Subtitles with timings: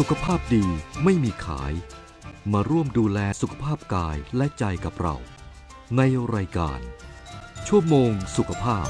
[0.00, 0.66] สุขภาพดี
[1.04, 1.72] ไม่มีขาย
[2.52, 5.16] มาร่วมดูแลสุขภาพกายและใจกับเรา
[5.96, 6.02] ใน
[6.34, 6.80] รายการ
[7.68, 8.88] ชั่วโมงสุขภาพ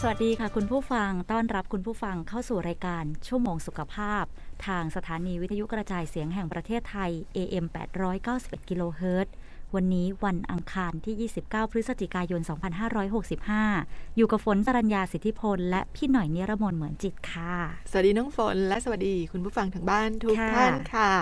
[0.00, 4.24] สวัสดีค่ะคุณผู้ฟังต้อนรับคุณผู้ฟังเข้าสู่รายการชั่วโมงสุขภาพ
[4.66, 7.66] ทางสถานีวิทยุกระจายเสียงแห่งประเทศไทย AM
[8.18, 9.34] 891กิโลเฮิรตซ์
[9.74, 12.40] วันนี้วันอังคารที่ 29 พฤศจิกายน
[13.08, 17.54] 2565 อยู่กับฝนสรัญญาสิทธิพล และพี่หน่อยนิรมนเหมือนจิตค่ะ
[17.90, 21.12] สวัสดีน้องฝนและสวัสดีคุณผู้ฟังทางบ้านทุกค่ะท่านค่ะ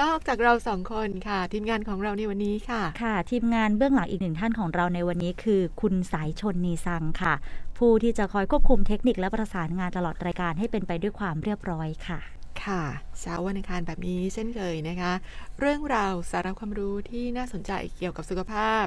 [0.00, 7.34] นอกจากเราสองคนค่ะ ทีมงานของเราในวันนี้ค่ะ ค่ะ ทีมงานเบื้องหลังอีกหนึ่งท่านของเราในวันนี้คือ คุณสายชนนีซังค่ะ
[7.78, 12.20] ผู้ที่จะคอยควบคุมเทคนิคและประสานงานตลอดรายการให้เป็นไปด้วยความเรียบร้อยค่ะ
[12.64, 12.82] ค่ะ
[13.20, 15.12] เช้าวันอังคารแบบนี้เช่นเคยนะคะ
[15.60, 18.84] เรื่องราวสาระความรู้ที่น่าสนใจเกี่ยวกับสุขภาพ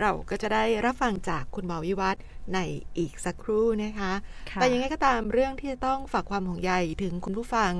[0.00, 2.22] เราก็จะได้รับฟังจากคุณหมอวิวัฒน์
[2.54, 2.58] ใน
[2.98, 4.12] อีกสักครู่นะคะ
[4.50, 6.72] ค่ะแต่ยังไงก็ตามเรื่องที่จะต้องฝากความห่วงใย
[7.02, 7.72] ถึงคุณผู้ฟัง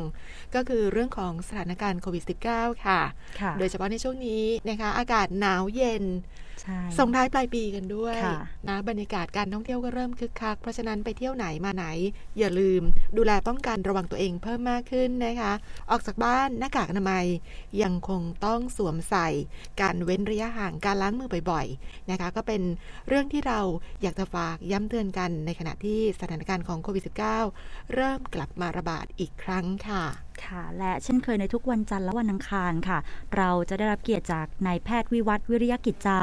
[0.54, 3.00] ก็คือเรื่องของสถานการณ์โควิด -19 ค่ะ
[3.40, 6.49] ค่ะโดยเฉพาะในช่วงนี้นะคะ อากาศหนาวเย็นใช่
[6.98, 11.86] ส่งท้ายปลายปีกันด้วยค่ะนะบรรยากาศการท่องเที่ยวก็เริ่มคึกคัก เพราะฉะนั้นไปเที่ยวไหนมาไหน
[12.38, 12.82] อย่าลืม
[13.16, 15.52] ดูแลป้องกันระวังตัวเองเพิ่มมากขึ้นนะคะ
[15.90, 17.26] ออกจากบ้านหน้ากากอนามัย
[17.82, 19.28] ยังคงต้องสวมใส่
[19.80, 22.62] การเว้นระยะห่างการล้างมือบ่อยๆนะคะ ก็เป็น
[23.08, 23.60] เรื่องที่เรา
[24.02, 27.04] อยากจะฝากย้ำเตือนกันในขณะที่สถานการณ์ของโควิด
[27.48, 30.04] -19 เริ่มกลับมาระบาดอีกครั้งค่ะ
[30.46, 32.98] ค่ะและเช่นเคยในทุกวันจันทร์และวันอังคารค่ะ
[33.36, 36.20] เราจะได้รับเกียรติจากนายแพทย์วิวัฒน์วิริยกิจจา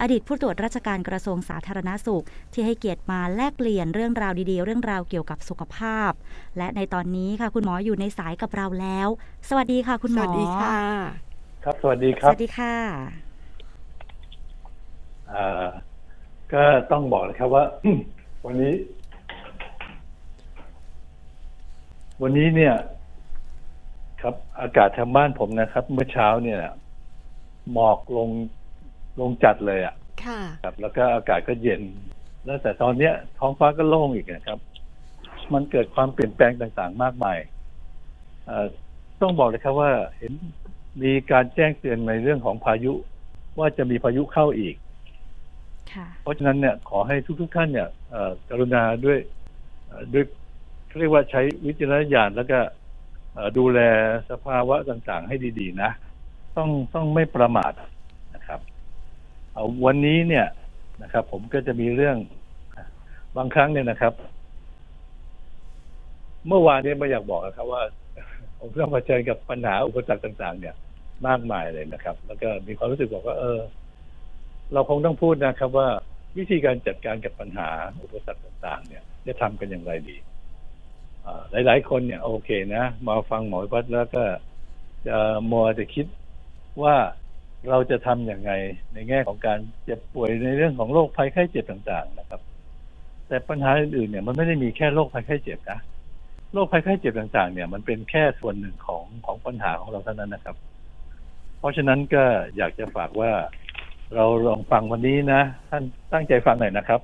[0.00, 6.10] อดีตผู้ตรวจราชการกระทรวงสาธารณสุข ที่ให้เกียรติมาแลกเปลี่ยนเรื่องราวดีๆ เรื่องราวเกี่ยวกับสุขภาพ
[6.58, 9.08] และในตอนนี้ค่ะ คุณหมออยู่ในสายกับเราแล้ว
[9.48, 10.78] สวัสดีค่ะ คุณหสมอวัสดีค่ะ
[11.64, 12.74] ครับสวัสดีคสรับวัสดีค่ะ
[15.32, 15.68] อ่า
[16.52, 17.64] ก็ต้องบอกนะครับว่า
[18.46, 18.74] วันนี้
[22.22, 22.74] วันนี้เนี่ย
[24.20, 26.60] ครับ อากาศทางบ้านผมนะครับ เมื่อเช้าเนี่ย
[27.72, 28.28] หมอกลง
[29.20, 31.82] ลงจัดเลยอะค่ะครับ แล้วก็อากาศก็เย็น
[32.44, 34.58] แล้วแต่ตอนเนี้ย ท้องฟ้าก็โล่งอีกนะครับ
[35.52, 37.38] มันเกิดความเปลี่ยนแปลงต่างๆ มากมาย
[38.46, 38.66] เอ่อ
[39.22, 40.32] ต้องบอกเลยครับว่าเห็น
[41.02, 42.92] มีการแจ้งเตือนในเรื่องของพายุ
[43.58, 44.74] ว่าจะมีพายุเข้าอีก
[45.94, 49.18] ค่ะเพราะฉะนั้นเนี่ยขอให้ทุกๆท่านเนี่ยเอ่อกรุณาด้วย
[49.86, 50.24] เอ่อด้วย
[50.86, 52.72] เขาเรียกว่าใช้วิจารณญาณแล้วก็เอ่อ
[53.58, 53.80] ดูแล
[54.30, 55.90] สภาวะต่างๆ ให้ดีๆ นะ
[56.56, 57.72] ต้องต้องไม่ประมาท
[58.34, 58.60] นะครับ
[59.52, 60.46] เอาวันนี้เนี่ย
[61.02, 62.16] นะครับ ผมก็จะมีเรื่อง
[63.36, 64.12] บางครั้งเนี่ยนะครับ
[66.46, 67.82] เมื่อวานเนี่ยไม่อยากบอกนะครับ ว่า
[68.58, 70.74] ผมต้องเผชิญกับปัญหาอุปสรรคต่าง ๆ เนี่ย
[71.26, 73.60] มากมายเลยนะครับ แล้วก็มีความรู้สึกบอกว่า เออ
[74.72, 75.88] เราคงต้องพูดนะครับ ว่า
[76.38, 77.68] วิธีการจัดการกับปัญหา
[78.02, 80.16] อุปสรรคต่าง ๆ เนี่ย จะทำกันอย่างไรดี
[81.50, 84.24] หลาย ๆ คนเนี่ยโอเคนะ มาฟังหมอวิวัฒน์แล้วก็
[85.06, 85.16] จะ
[85.50, 86.06] มัวจะคิด
[86.82, 86.96] ว่า
[87.68, 88.52] เราจะทำอย่างไง
[88.92, 92.40] ในแง่ของการเจ็บป่วยในเรื่องของโรคภัยไข้เจ็บต่าง ๆ นะครับ
[93.28, 95.80] แต่ปัญหาอื่นๆเนี่ย มันไม่ได้มีแค่โรคภัยไข้เจ็บนะ
[96.54, 100.56] โรคภัยไข้เจ็บต่างๆ เนี่ยมันเป็นแค่ส่วนหนึ่งของของปัญหาของเราเท่านั้นนะครับ
[101.58, 102.24] เพราะฉะนั้นก็
[102.56, 103.32] อยากจะฝากว่า
[104.14, 105.40] เราลองฟังวันนี้นะ
[105.70, 107.00] ท่านตั้งใจฟังหน่อยนะครับ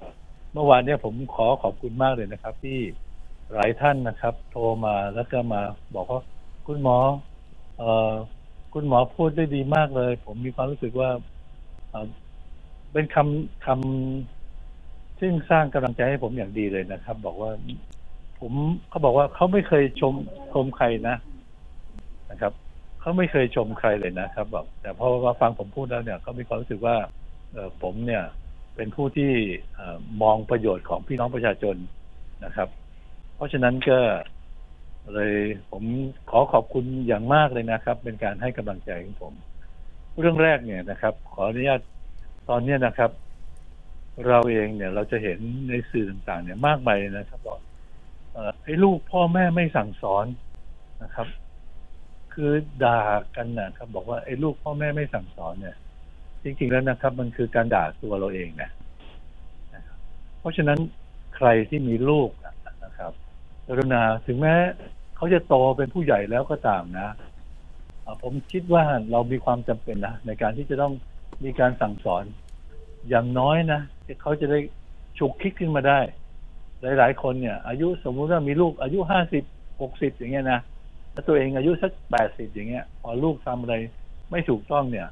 [0.52, 2.78] เมื่อวานเนี่ยผมขอขอบคุณมากเลยนะครับ ที่
[3.52, 5.62] หลายท่านนะครับ โทรมาแล้วก็มา
[5.94, 6.22] บอกว่า
[6.66, 6.98] คุณหมอ
[7.78, 8.12] เออ
[8.74, 11.10] คุณหมอพูดได้ดีมากเลย ผมมีความรู้สึกว่า
[11.90, 17.50] เเป็นคำคำซึ่งสร้างกำลังใจให้ผมอย่างดีเลยนะครับ บอกว่า
[18.40, 18.52] ผม
[18.88, 20.14] เขาบอกว่าเขาไม่เคยชม
[20.52, 21.16] ชมใครนะ
[22.30, 22.52] นะครับ
[23.00, 26.96] เขาไม่เคยชมใครเลยนะครับบอกแต่พอมาฟังผมพูดแล้วเนี่ยเขามีความรู้สึกว่า
[27.52, 28.24] เออผมเนี่ย
[28.76, 29.30] เป็นผู้ที่
[29.78, 31.76] ออมองประโยชน์ของพี่น้องประชาชน
[32.44, 32.68] นะครับ
[33.44, 33.98] ราะฉะนั้นก็
[35.14, 35.34] เลย
[35.70, 35.84] ผม
[36.30, 39.34] ขอขอบคุณอย่างมากเลยนะครับ เป็นการให้กำลังใจของผม
[40.20, 41.80] เรื่องแรกเนี่ยนะครับ ขออนุญาต
[42.48, 43.10] ตอนนี้นะครับ
[44.28, 45.38] เราเองเนี่ย เราจะเห็น
[45.68, 47.58] ในสื่อต่างๆ เนี่ยมากมายนะครับบอก
[48.32, 50.26] เอ่อไอ้ลูกพ่อแม่ไม่สั่งสอน
[51.02, 51.28] นะครับ
[52.34, 52.52] คือ
[52.84, 53.00] ด่า
[53.36, 55.76] กันนะครับ บอกว่าไอ้ลูกพ่อแม่ไม่สั่งสอนเนี่ย
[56.42, 58.70] จริงๆแล้วนะครับ มันคือการด่าตัวเราเองนะ
[59.74, 59.98] นะครับ
[60.38, 60.78] เพราะฉะนั้น
[61.36, 62.30] ใครที่มีลูก
[63.68, 64.54] กรุณาถึงแม้
[65.16, 67.08] เขาจะโตเป็นผู้ใหญ่แล้วก็ตามนะ
[68.22, 70.92] ผมคิดว่าเรามีความจำเป็นนะในการที่จะต้อง
[71.44, 72.24] มีการสั่งสอน
[73.08, 74.58] อย่างน้อยนะที่เขาจะได้
[75.18, 75.98] ฉุกคิดขึ้นมาได้
[76.98, 79.44] หลาย ๆ คนเนี่ย อายุสมมุติว่ามีลูกอายุห้าสิบ
[79.80, 80.60] หกสิบอย่างเงี้ยนะ
[81.14, 83.74] ถ้าตัวเองอายุสักแปดสิบอย่างเงี้ยพอลูกทำอะไร
[84.30, 85.08] ไม่ถูกต้องเนี่ย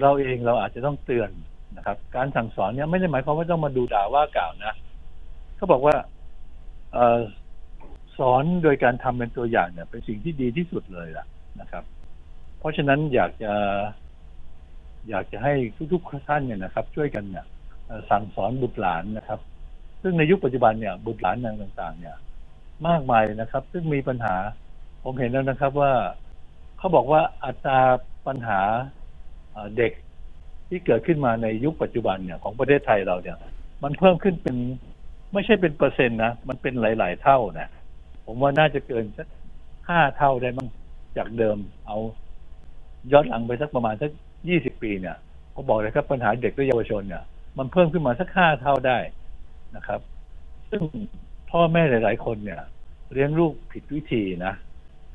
[0.00, 1.30] เราเองเราอาจจะต้องเตือน
[1.76, 4.72] นะครับ การสั่งสอนเนี่ยไม่ได้หมายความว่าต้องมาดูด่าว่ากล่าวนะ
[5.56, 5.94] เขาบอกว่า
[8.18, 11.26] สอนโดยการทำเป็นตัวอย่างเนี่ย เป็นสิ่งที่ดีที่สุดเลยล่ะ
[11.60, 11.84] นะครับ
[12.58, 13.52] เพราะฉะนั้นอยากจะ
[15.08, 15.54] อยากจะให้
[15.92, 17.44] ทุกๆท่านเนี่ยนะครับ ช่วยกันเนี่ย
[18.10, 19.40] สั่งสอนบุตรหลานนะครับ
[20.02, 22.16] ซึ่งในยุคปัจจุบันเนี่ย บุตรหลานต่างๆ เนี่ย
[22.88, 24.36] มากมายนะครับ ซึ่งมีปัญหา
[25.04, 25.92] ผมเห็นแล้วนะครับว่า
[26.78, 27.80] เขาบอกว่าอัตรา
[28.26, 28.60] ปัญหา
[29.76, 29.92] เด็ก
[30.68, 33.36] ที่เกิดขึ้นมาในยุคปัจจุบันเนี่ยของประเทศไทยเราเนี่ย
[33.82, 34.56] มันเพิ่มขึ้นเป็น
[35.32, 37.68] ไม่ใช่เป็นเปอร์เซ็นต์นะ มันเป็นหลาย ๆ เท่านะ
[38.26, 39.28] ผมว่าน่าจะเกินสัก
[39.88, 40.68] ห้าเท่าได้มั้ง
[41.16, 41.98] จากเดิม เอา
[43.12, 44.10] ย้อนหลังไปสักประมาณสัก
[44.48, 45.16] ยี่สิบปีเนี่ย
[45.54, 47.24] ผมบอกเลยครับปัญหาเด็กและเยาวชนเนี่ย
[47.58, 48.98] มันเพิ่มขึ้นมาสักห้าเท่าได้
[49.76, 50.00] นะครับ
[50.70, 50.82] ซึ่ง
[51.50, 52.60] พ่อแม่หลาย ๆ คนเนี่ย
[53.12, 54.52] เลี้ยงลูกผิดวิธีนะ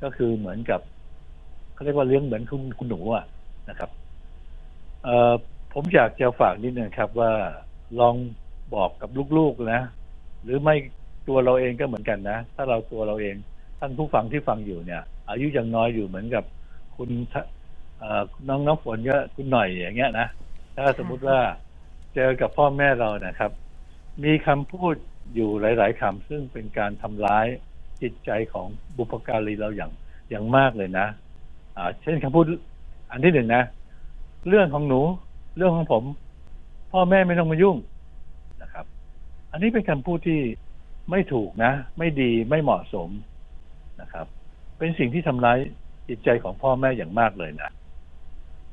[0.03, 0.81] ก็คือเหมือนกับ
[1.73, 3.25] เขาเรียกว่าเลี้ยงเหมือนคุณคุณหนูอะ
[3.69, 3.89] นะครับ
[5.03, 5.33] เอ่อ
[5.73, 7.31] ผมอยากจะฝากนิดนึงครับว่า
[7.99, 8.15] ลอง
[8.75, 9.81] บอกกับลูกๆนะ
[10.43, 10.75] หรือไม่
[11.27, 13.35] ตัวเราเองก็เหมือนกันนะ ถ้าเราตัวเราเอง
[13.79, 16.43] ท่านผู้ฟังที่ฟังอยู่เนี่ย อายุยังน้อยอยู่เหมือนกับ
[16.95, 17.09] คุณ
[18.47, 20.27] น้องน้องฝนก็คุณหน่อยอย่างเงี้ยนะ
[20.75, 21.39] ถ้าสมมุติว่า
[22.15, 23.51] เจอกับพ่อแม่เรานะครับ
[24.23, 24.95] มีคำพูด
[25.35, 27.45] อยู่หลาย ๆคำซึ่งเป็นการทำร้าย
[28.01, 28.67] จิตใจของ
[28.97, 29.91] บุพการีเราอย่าง
[30.29, 31.07] อย่างมากเลยนะ
[31.77, 32.45] อ่า เช่นคำพูด
[33.11, 33.63] อันที่หนึ่งนะ
[34.49, 35.01] เรื่องของหนู
[35.57, 36.03] เรื่องของผม
[36.91, 37.77] พ่อแม่ไม่ต้องมายุ่ง
[39.53, 40.41] อันนี้เป็นคำพูดที่
[41.11, 43.09] ไม่ถูกนะ ไม่ดีไม่เหมาะสม
[44.01, 44.25] นะครับ
[44.77, 45.57] เป็นสิ่งที่ทำร้าย
[46.09, 47.69] จิตใจของพ่อแม่อย่างมากเลยนะ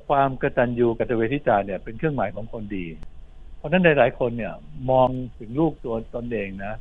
[0.07, 2.87] ความกตัญญูกตเวทิตาเนี่ย เป็นเครื่องหมายของคนดี
[3.57, 4.55] เพราะนั้นหลายๆคนเนี่ย
[4.91, 6.73] มองถึงลูกตัวตนเองนะ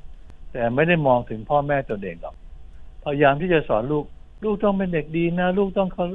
[0.51, 2.35] แต่ไม่ได้มองถึงพ่อแม่ตนเองหรอก
[3.03, 4.05] พยายามที่จะสอนลูก
[4.43, 6.05] ลูกต้องเป็นเด็กดีนะ ลูกต้องเคา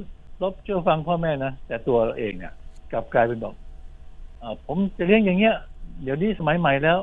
[0.42, 2.52] รพเชื่อฟังพ่อแม่นะ แต่ตัวเองเนี่ย
[2.92, 3.54] กลับกลายเป็นบอก
[4.42, 5.56] อผมจะเลี้ยงอย่างเงี้ย
[6.02, 6.98] เดี๋ยวนี้สมัยใหม่แล้ว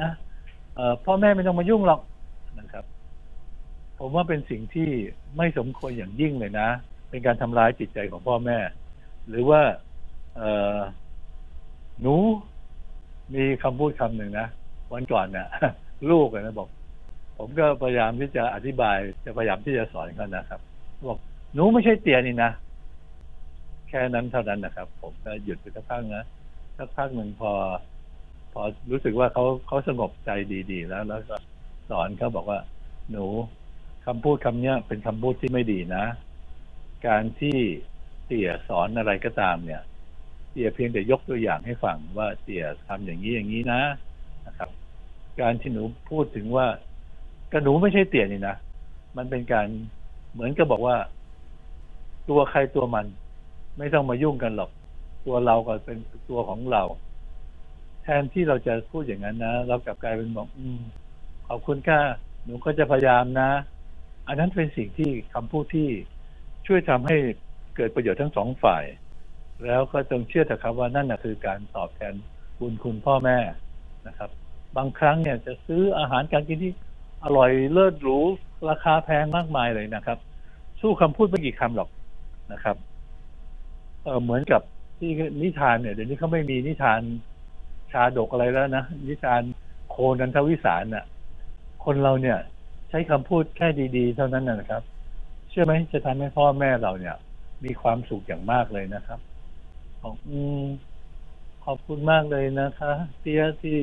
[0.00, 0.10] นะ
[1.04, 2.00] พ่อแม่ไม่ต้องมายุ่งหรอก
[2.58, 2.84] นะครับ
[3.98, 4.88] ผมว่าเป็นสิ่งที่
[5.36, 6.68] ไม่สมควรอย่างยิ่งเลยนะ
[7.10, 8.58] เป็นการทำร้ายจิตใจของพ่อแม่
[9.28, 9.60] หรือว่า
[10.36, 10.42] เอ
[10.76, 10.78] อ
[12.00, 12.14] หนู
[13.34, 14.46] มีคำพูดคำหนึ่งนะ
[14.92, 15.46] วันก่อนเนะ่ย
[16.10, 16.68] ลูกนะบอก
[17.38, 20.60] ผมก็พยายามที่จะอธิบาย จะพยายามที่จะสอนเขานะครับ
[21.08, 21.18] บอก
[21.54, 22.50] หนูไม่ใช่เตียนี่นะ
[23.88, 26.24] แค่นั้นเท่านั้นนะครับ ผมก็หยุดไปสักพักนะ
[26.78, 27.52] สักพักหนึ่งพอ
[27.97, 27.97] พ
[28.60, 30.30] อรู้สึกว่าเขาเขาสงบใจ
[30.70, 31.36] ดีๆ แล้ว แล้วก็
[31.90, 32.60] สอนเขาบอกว่า
[33.10, 33.24] หนู
[34.06, 36.04] คำพูดคำเนี้ยเป็นคำพูดที่ไม่ดีนะ
[37.06, 37.56] การที่
[38.26, 39.82] เตี่ยสอนอะไรก็ตามเนี่ย
[40.50, 43.80] เตี่ยเพียงแต่ยกตัวอย่างให้ฟังว่าเตี่ยทำอย่างนี้อย่างนี้นะ
[44.46, 44.70] นะครับ
[45.40, 46.66] การที่หนูพูดถึงว่า
[47.52, 48.56] กระหนูไม่ใช่เตี่ยนี่นะ
[49.16, 49.66] มันเป็นการ
[50.32, 50.96] เหมือนกับบอกว่า
[52.28, 53.06] ตัวใครตัวมัน
[53.78, 54.70] ไม่ต้องมายุ่งกันหรอก
[55.26, 55.98] ตัวเราก็เป็น
[56.30, 56.82] ตัวของเรา
[58.08, 60.80] ทนที่เราจะพูดอย่างนั้นนะเรากลับกลายเป็นบอกอืม
[61.48, 62.00] ขอบคุณค่ะ
[62.44, 63.50] หนูก็จะพยายามนะ
[64.28, 65.88] อันนั้นเป็นสิ่งที่คำพูดที่
[66.66, 67.16] ช่วยทำให้
[67.76, 68.84] เกิดประโยชน์ทั้งสองฝ่าย
[69.66, 72.14] แล้วก็จงเชื่อเถอะครับว่านั่นนะคือการตอบแทน
[72.60, 73.38] บุญคุณพ่อแม่
[74.06, 74.30] นะครับ
[74.76, 76.72] บางครั้งเนี่ยจะซื้ออาหารการกินที่
[77.24, 78.18] อร่อยเลิศหรู
[78.68, 80.18] ราคาแพงมากมายเลยนะครับ
[80.80, 81.88] สู้คำพูดไม่กี่คำหรอก
[82.52, 82.76] นะครับ
[84.04, 84.62] เออเหมือนกับ
[84.98, 85.10] ที่
[85.42, 87.00] นิทานเนี่ยเดี๋ยวนี้เขาไม่มีนิทาน
[87.92, 89.42] ชาดกอะไรแล้วนะนิทาน
[89.90, 91.04] โคนันทวิสารน่ะ
[91.84, 92.38] คนเราเนี่ย
[92.88, 94.82] ใช้คำพูดแค่ดีๆ เท่านั้นนะครับ
[95.48, 97.16] เชื่อไหมจะทำให้พ่อแม่เราเนี่ย
[97.64, 99.20] มีความสุขอย่างมากเลยนะครับ
[100.02, 100.64] บอกอืม
[101.64, 103.78] ขอบคุณมากเลยนะคะเตี้ยที่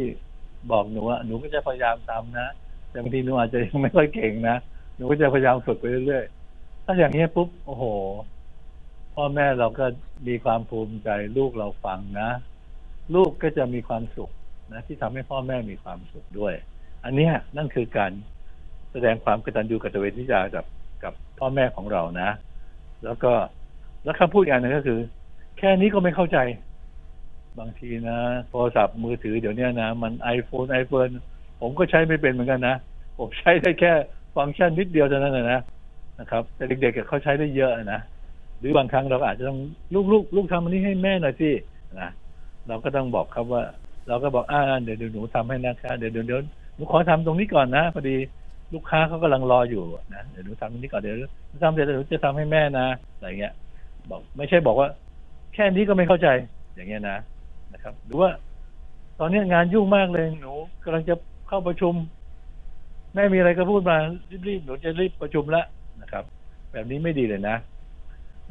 [0.72, 2.48] บอกหนูว่าหนูก็จะพยายามทำนะ
[2.90, 4.58] แต่บางทีหนูอาจจะยังไม่ค่อยเก่งนะ
[4.96, 7.86] หนูก็จะพยายามฝึกไปเรื่อยๆถ้าอย่างนี้ปุ๊บโอ้โห
[9.16, 9.86] พ่อแม่เราก็
[10.28, 12.30] มีความภูมิใจลูกเราฟังนะ
[13.14, 14.30] ลูกก็จะมีความสุข
[14.74, 16.54] นะที่ทำให้พ่อแม่มีความสุขด้วย
[17.06, 18.12] อันนี้นั่นคือการ
[18.92, 20.66] แสดงความกตัญญูกตเวทิตากับ
[21.04, 22.30] กับพ่อแม่ของเรานะ
[23.04, 23.32] แล้วก็
[24.04, 25.00] แล้วคำพูดอย่างนึงก็คือ
[25.58, 26.38] แค่นี้ก็ไม่เข้าใจ
[27.60, 28.18] บางทีนะ
[28.50, 31.08] โทรศัพท์มือถือเดี๋ยวนี้นะ มันไอโฟนไอโฟน
[31.62, 32.76] ผมก็ใช้ไม่เป็นเหมือนกันนะ
[33.18, 33.94] ผมใช้ได้แค่
[34.36, 35.62] ฟังก์ชันนิดเดียวเท่านั้นนะ
[36.20, 38.02] นะครับ แต่เด็กๆเขาใช้ได้เยอะนะ
[38.60, 39.60] หรือบางครั้งเราอาจจะต้อง
[39.94, 41.50] ลูกลูกลูกทำอันนี้ให้แม่หน่อยสิ
[42.02, 42.10] นะ
[42.68, 43.64] เราก็ต้องบอกครับว่า
[44.08, 46.40] เราก็บอกอ่าเดี๋ยวหนูทำให้นะคะเดี๋ยวเดี๋ยวเดี๋ยว
[46.76, 48.16] หนูขอทำตรงนี้ก่อนนะพอดี
[48.74, 51.18] ลูกค้าเขากำลังรออยู่นะเดี๋ยวหนูทำตรงนี้ก่อนเดี๋ยว
[51.64, 53.54] ทำเสร็จหนูจะทำให้แม่นะอะไรเงี้ย
[54.10, 54.88] บอกไม่ใช่บอกว่า
[55.54, 56.28] แค่นี้ก็ไม่เข้าใจ
[56.76, 57.18] อย่างเงี้ยนะ
[57.74, 58.30] นะครับหรือว่า
[59.20, 60.54] ตอนนี้งานยุ่งมากเลยหนู
[60.84, 61.16] กำลังจะ
[61.48, 61.94] เข้าประชุม
[63.14, 63.98] แม่มีอะไรก็พูดมา
[64.48, 65.66] รีบๆหนูจะรีบประชุมแล้ว
[66.02, 66.24] นะครับ
[66.72, 67.56] แบบนี้ไม่ดีเลยนะ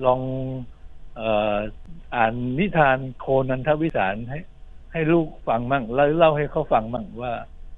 [0.04, 0.21] ลอง
[2.14, 4.38] อ่านนิทานโคนันทวิสารให้
[4.92, 7.33] ให้ลูกฟังมั่งแล้วเล่าให้เขาฟังมั่งว่า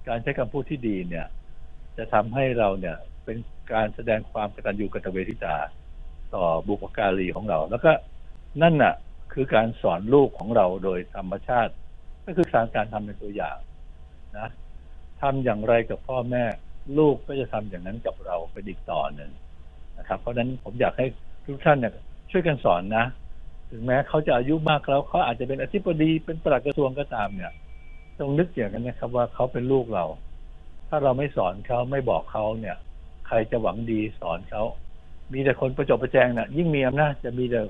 [0.08, 1.26] การใช้คำพูดที่ดีเนี่ย
[1.96, 3.36] จะทำให้เราเนี่ยเป็น
[3.72, 5.56] การแสดงความกตัญญูกตเวทิตา
[6.34, 7.92] ต่อบุพการีของเรา แล้วก็
[8.62, 8.94] นั่นน่ะ
[9.32, 11.72] คือการสอนลูกของเราโดยธรรมชาติ
[12.24, 13.58] ก็คือการการทำเป็นตัวอย่าง
[14.38, 14.48] นะ
[15.20, 16.44] ทำอย่างไรกับพ่อแม่
[16.98, 19.30] ลูกก็จะทำอย่างนั้นกับเราเป็นอีกต่อหนึ่ง
[19.98, 21.06] นะครับ เพราะฉะนั้นผมอยากให้
[21.46, 21.92] ทุกท่านเนี่ย
[22.30, 23.04] ช่วยกันสอนนะ
[23.70, 27.52] ถึงแม้เขาจะอายุมากแล้วเขาอาจจะเป็นอธิบดีเป็นปลัดกระทรวงก็ตามเนี่ย
[28.18, 30.04] ต้องนึกอย่างนั้นนะครับ ว่าเขาเป็นลูกเรา
[30.88, 32.76] ถ้าเราไม่สอนเขาไม่บอกเขาเนี่ย
[33.26, 34.62] ใครจะหวังดีสอนเขา
[35.32, 37.60] มีแต่คนประจบประแจงนะ่ะ ยิ่งมีอำนาจจะมีแต่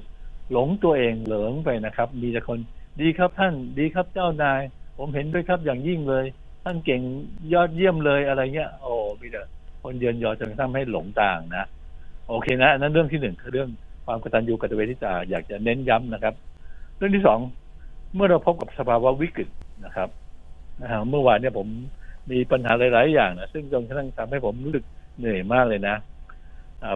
[0.52, 2.58] หลงตัวเองเหลิงไปนะครับ มีแต่คน
[3.00, 4.60] ดีครับท่านดีครับเจ้านาย
[4.98, 6.24] ผมเห็นด้วยครับอย่างยิ่งเลย
[6.64, 7.02] ท่านเก่ง
[7.52, 9.42] ยอดเยี่ยมเลยอะไรเงี้ยโอ้มีแต่
[9.82, 11.64] คนเยินยอจนกระทั่งให้หลงต่างนะ
[12.28, 13.68] โอเคนะนั่นเรื่องที่หนึ่งคือเรื่อง
[14.06, 16.34] ความกตัญญูกตเวทิตาอยากจะเน้นย้ำนะครับ
[16.96, 17.38] เรื่องที่สอง
[18.14, 19.48] เมื่อเราพบกับสภาวะวิกฤต
[19.84, 20.08] นะครับ
[20.82, 21.68] นะฮะเมื่อวานเนี่ยผม
[22.30, 24.84] มีปัญหาหลาย ๆ อย่างนะซึ่งจนกระทั่งทำให้ผมรู้สึก
[25.18, 25.96] เหนื่อยมากเลยนะ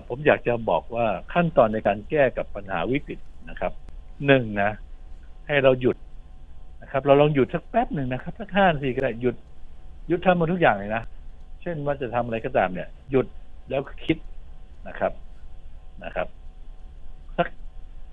[0.08, 3.18] ผมอยากจะบอกว่าขั้นตอนในการแก้กับปัญหาวิกฤต
[3.50, 3.72] นะครับ
[4.26, 4.70] หนึ่งนะ
[5.46, 5.96] ให้เราหยุด
[6.82, 9.36] นะครับ เราลองหยุดสักแป๊บหนึ่งนะครับสักห้านาทีก็ได้หยุด
[10.08, 11.02] หยุดทำหมดทุกอย่างเลยนะ
[11.62, 13.26] เช่นว่าจะทำอะไรก็ตามเนี่ย หยุด
[13.70, 14.18] แล้วคิด
[14.88, 15.12] นะครับ
[16.04, 16.28] นะครับ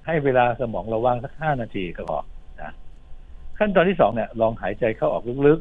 [0.07, 2.19] ให้เวลาสมองเราว่างสักห้านาทีก็พอ
[2.61, 2.71] นะ
[3.57, 5.59] ขั้นตอนที่สองเนี่ย ลองหายใจเข้าออกลึก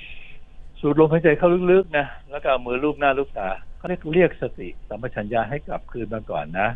[0.00, 6.68] ๆ สูดลมหายใจเข้าลึกๆนะแล้วก็เอามือลูบหน้าลูบตาเขาเรียกเรียกสติสัมปชัญญะให้กลับคืนมาก่อนนะ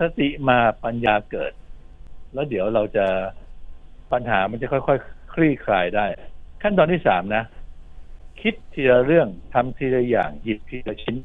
[0.00, 1.52] สติมาปัญญาเกิด
[2.32, 3.06] แล้วเดี๋ยวเราจะ
[4.12, 6.06] ปัญหามันจะค่อยๆคคลี่คลายได้
[6.62, 7.44] ขั้นตอนที่สามนะ
[8.40, 11.16] คิดทีละเรื่องทำทีละอย่างหยิบทีละชิ้น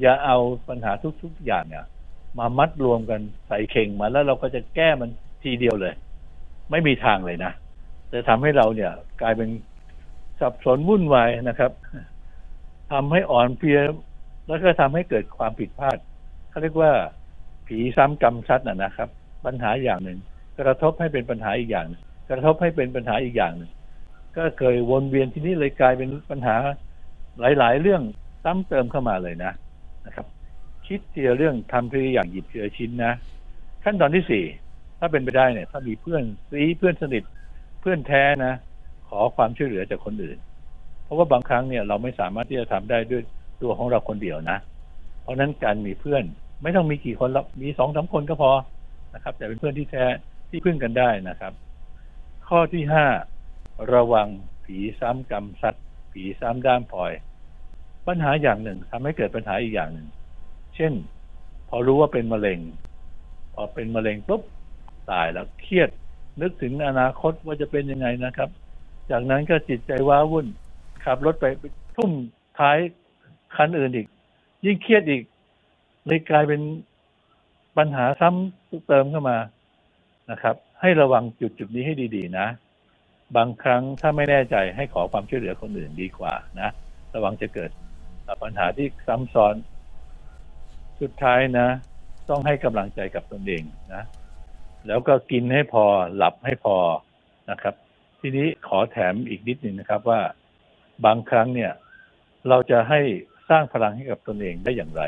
[0.00, 0.36] อย่าเอา
[0.68, 1.86] ปัญหาทุกๆอย่างเนี่ย
[2.38, 5.10] มามัดรวมกันใส่เข่งมาแล้วเราก็จะแก้มัน
[5.42, 5.94] ทีเดียวเลย
[6.70, 7.52] ไม่มีทางเลยนะ
[8.12, 9.48] จะทำให้เราเนี่ย กลายเป็น
[10.40, 11.72] สับสนวุ่นวายนะครับ
[12.92, 13.80] ทำให้อ่อนเพลีย
[14.46, 15.98] แล้วก็ทำให้เกิดความผิดพลาด
[16.50, 16.92] เขาเรียกว่า
[17.66, 19.08] ผีซ้ำกรรมซัดน่ะนะครับ
[19.44, 20.18] ปัญหาอย่างหนึ่ง
[20.58, 23.70] กระทบให้เป็นปัญหาอีกอย่างนึงกระทบให้เป็นปัญหาอีกอย่างหนึ่ง
[24.36, 26.56] ก็เคยวนเวียนที่นี้เลยกลายเป็นปัญหา
[27.40, 28.02] หลาย ๆ เรื่อง
[28.44, 29.52] ซ้ำเติมเข้ามาเลยนะ
[30.06, 30.26] นะครับ
[30.90, 33.12] คิดทีละเรื่องทำทีละอย่างหยิบทีละชิ้นนะ
[33.84, 34.44] ขั้นตอนที่สี่
[34.98, 37.22] ถ้าเป็นไปได้เนี่ย ถ้ามีเพื่อนซีเพื่อนสนิท
[37.80, 38.54] เพื่อนแท้นะ
[39.08, 40.38] ขอความช่วยเหลือจากคนอื่น
[41.04, 43.22] เพราะว่าบางครั้งเนี่ยเราไม่สามารถที่จะทำได้ด้วย
[43.62, 44.58] ตัวของเราคนเดียวนะ
[45.22, 46.24] เพราะนั้นการมีเพื่อน
[46.62, 48.52] ไม่ต้องมีกี่คนรับมีสองสาคนก็พอ
[49.14, 50.04] นะครับ แต่เป็นเพื่อนที่แท้
[50.50, 51.52] ที่พึ่งกันได้นะครับ
[52.48, 53.06] ข้อที่ห้า
[53.94, 54.28] ระวัง
[54.64, 57.12] ผีซ้ำกรรมสัตว์ผีซ้ำด้ามพลอย
[58.06, 60.08] ปัญหาอย่างหนึ่งทำให้เกิดปัญหาอีกอย่างหนึ่ง
[60.76, 60.92] เช่น
[61.68, 62.58] พอรู้ว่าเป็นมะเร็ง
[63.54, 64.42] พอเป็นมะเร็งปุ๊บ
[65.10, 65.90] ตายแล้วเครียด
[66.40, 68.50] นึกถึงอนาคตว่าจะเป็นยังไงนะครับ
[69.10, 70.46] จากนั้นก็จิตใจว้าวุ่น
[71.04, 71.44] ขับรถไป
[71.96, 72.10] ทุ่ม
[72.58, 72.78] ท้าย
[73.56, 74.06] คันอื่นอีก
[74.64, 75.22] ยิ่งเครียดอีก
[76.06, 76.60] เลยกลายเป็น
[77.76, 79.38] ปัญหาซ้ำเติมเข้ามา
[80.30, 82.46] นะครับ ให้ระวังจุดจุดนี้ให้ดีๆนะ
[83.36, 86.70] บางครั้งถ้าไม่แน่ใจให้ขอความช่วยเหลือคนอื่นดีกว่านะ
[87.14, 87.70] ระวังจะเกิด
[88.42, 89.54] ปัญหาที่ซ้ำซ้อน
[91.00, 91.68] สุดท้ายนะ
[92.30, 93.62] ต้องให้กำลังใจกับตนเอง
[93.94, 94.02] นะ
[94.86, 95.84] แล้วก็กินให้พอ
[96.16, 96.76] หลับให้พอ
[97.50, 97.74] นะครับ
[98.20, 100.20] ทีนี้ขอแถมอีกนิดหนึ่งนะครับว่า
[101.04, 101.72] บางครั้งเนี่ย
[102.48, 103.00] เราจะให้
[103.50, 105.02] สร้างพลังให้กับตนเองได้อย่างไร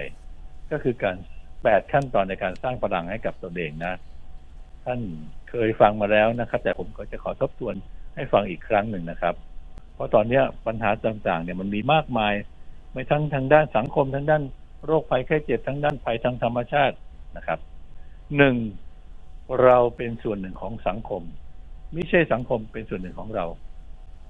[0.70, 1.16] ก็คือการ
[1.62, 3.94] แปดขั้นตอนในการสร้างพลังให้กับตนเองนะ
[4.84, 5.00] ท่าน
[5.50, 7.74] เคยฟังมาแล้วนะครับ แต่ผมก็จะขอทบทวน
[8.14, 9.34] ให้ฟังอีกครั้งหนึ่งนะครับ
[9.94, 12.34] เพราะตอนนี้ปัญหาต่างๆ เนี่ยมันมีมากมาย
[12.92, 14.42] ไม่ทั้งทางด้านสังคมทั้งด้าน
[14.86, 16.96] โรคภัยแค่เจ็บทั้งด้านภัยทางธรรมชาติ
[17.36, 17.58] นะครับ
[18.36, 18.56] หนึ่ง
[19.62, 21.22] เราเป็นส่วนหนึ่งของสังคม
[21.92, 23.46] ไม่ใช่สังคมเป็นส่วนหนึ่งของเรา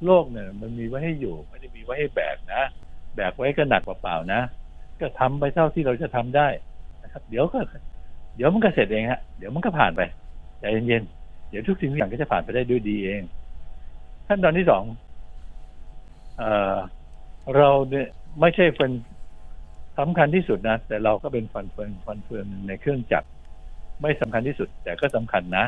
[0.05, 2.63] โลกเนี่ย มันมีไว้ให้อยู่ ไม่ได้มีไว้ให้แบกนะ
[3.15, 4.41] แบกไว้ก็หนักเปล่าๆนะ
[5.01, 6.49] ก็ทำไปเท่าที่เราจะทำได้
[7.03, 7.59] นะครับ เดี๋ยวก็
[8.37, 10.01] เดี๋ยวมันก็เสร็จเองฮะเดี๋ยวมันก็ผ่านไป
[10.61, 13.23] ใจเย็นๆเดี๋ยวทุกสิ่งทุกอย่างก็จะผ่านไปได้ด้วยดีเอง
[14.27, 14.85] ขั้นตอนที่สอง
[16.39, 16.43] เอ
[16.75, 16.77] อ
[17.57, 18.09] เราเนี่ย
[18.41, 18.91] ไม่ใช่เป็น
[20.03, 23.29] สำคัญที่สุดนะ แต่เราก็เป็นฟันเฟืองฟันเฟืองในเครื่องจักร
[24.03, 25.65] ไม่สำคัญที่สุด แต่ก็สำคัญนะ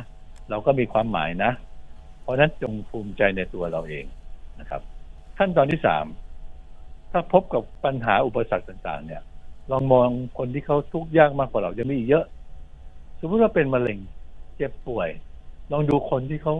[0.51, 1.53] เราก็มีความหมายนะ
[2.23, 4.05] เพราะนั้นจงภูมิใจในตัวเราเอง
[4.61, 4.83] นะครับ
[5.39, 6.07] ขั้นตอนที่สาม
[7.13, 9.23] ถ้าพบกับปัญหาอุปสรรคต่าง ๆ เนี่ย
[9.71, 12.25] ลองมองคนที่เขาทุกข์ยากมากกว่าเราจะมีเยอะ
[13.21, 13.99] สมมติว่าเป็นมะเร็ง
[14.57, 15.09] เจ็บป่วย
[15.73, 16.55] ลองดูคนที่เขา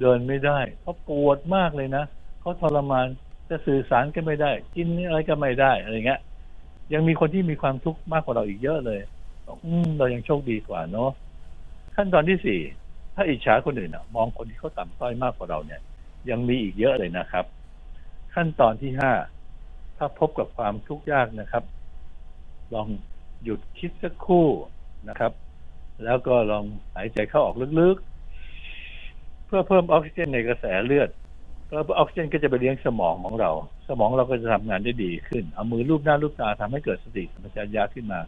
[0.00, 2.04] เดินไม่ได้เขาปวดมากเลยนะ
[2.40, 3.06] เขาทรมาน
[3.48, 6.20] จะสื่อสารกันไม่ได้ กินอะไรก็ไม่ได้อะไรเงี้ย
[6.92, 9.00] ยังมีคนที่มีความทุกข์มากกว่าเราอีกเยอะเลย
[9.64, 11.10] อืมเรายังโชคดีกว่าเนาะ
[11.96, 12.60] ขั้นตอนที่สี่
[13.14, 15.80] ถ้าอิจฉาคนอื่นอะมองคนที่เขาต่ำต้อยมากกว่าเราเนี่ย
[16.30, 17.44] ยังมีอีกเยอะเลยนะครับ
[18.34, 19.12] ขั้นตอนที่ห้า
[19.96, 21.64] ถ้าพบกับความทุกข์ยากนะครับ
[22.74, 22.88] ลอง
[23.42, 24.48] หยุดคิดสักครู่
[25.08, 25.32] นะครับ
[26.04, 26.64] แล้วก็ลอง
[26.94, 31.08] หายใจเข้าออกลึกๆ เพื่อเพิ่มออกซิเจนในกระแสเลือด
[31.70, 33.50] แล้วออกซิเจนก็จะไปเลี้ยงสมองของเรา
[33.88, 38.20] สมองเราก็จะทำงานได้ดีขึ้น เอามือลูบหน้าลูบตาทำให้เกิดสติสัมปชัญญะขึ้นมา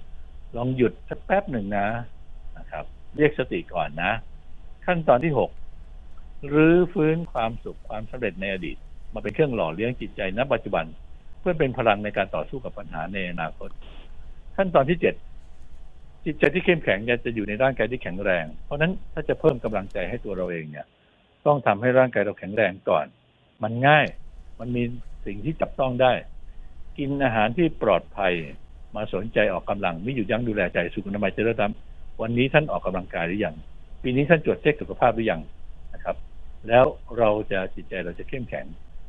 [0.56, 1.86] ลองหยุดสักแป๊บหนึ่งนะ
[2.58, 2.84] นะครับ
[3.16, 4.12] เรียกสติก่อนนะ
[4.86, 5.50] ขั้นตอนที่หก
[6.52, 8.76] รื้อฟื้นความสุขความสำเร็จในอดีต
[9.14, 10.84] มาเป็นเครื่องหล่อเลี้ยงจิตใจณปัจจุบัน
[11.40, 13.70] เพื่อเป็นพลังในการต่อสู้กับปัญหาในอนาคต
[14.56, 15.14] ขั้นตอนที่เจ็ด
[16.24, 20.86] จิตใจที่เข้มแข็งจะอยู่ในร่างกายที่แข็งแรง เพราะฉะนั้นถ้าจะเพิ่มกำลังใจให้ตัวเราเองเนี่ย
[21.46, 23.06] ต้องทำให้ร่างกายเราแข็งแรงก่อน
[23.62, 24.06] มันง่าย
[24.60, 24.82] มันมี
[25.26, 26.12] สิ่งที่จับต้องได้
[26.98, 28.32] กินอาหารที่ปลอดภัย
[28.96, 31.72] มาสนใจออกกำลังไม่หยุดยั้งดูแลใจสุขอนามัยเจริญธรรม
[32.20, 33.54] วันนี้ท่านออกกำลังกายหรือยัง
[34.02, 35.40] ปีนี้ท่านตรวจเช็คสุขภาพหรือยัง
[35.94, 36.16] นะครับ
[36.68, 36.84] แล้ว
[37.18, 38.66] เราจะจิตใจเราจะเข้มแข็ง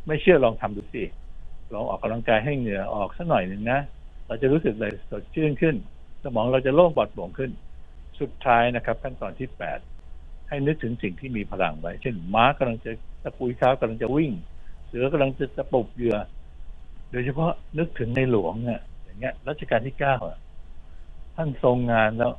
[0.08, 1.04] ไม่เชื่อลองทำดูสิ
[1.74, 3.80] ลองออกกำลังกายให้เหงื่อออกสักหน่อยหนึ่งนะ
[4.28, 5.76] เราจะรู้สึกเลยสดชื่นขึ้น
[6.24, 7.52] สมองเราจะโล่งปลอดโปร่งขึ้น
[8.20, 9.80] สุดท้ายนะครับ ขั้นตอนที่แปด
[10.50, 12.92] ให้นึกถึงสิ่งที่มีพลังไว้ เช่นม้ากำลังจะ
[13.24, 14.32] ตะปุยเท้ากำลังจะวิ่ง
[14.88, 16.18] เสือกำลังจะตะปบเหยื่อ
[17.12, 20.38] โดยเฉพาะนึกถึงในหลวงเนี่ยอย่างเงี้ยรัชกาลที่เก้าอะ
[21.36, 22.34] ท่านทรงงานแล้ว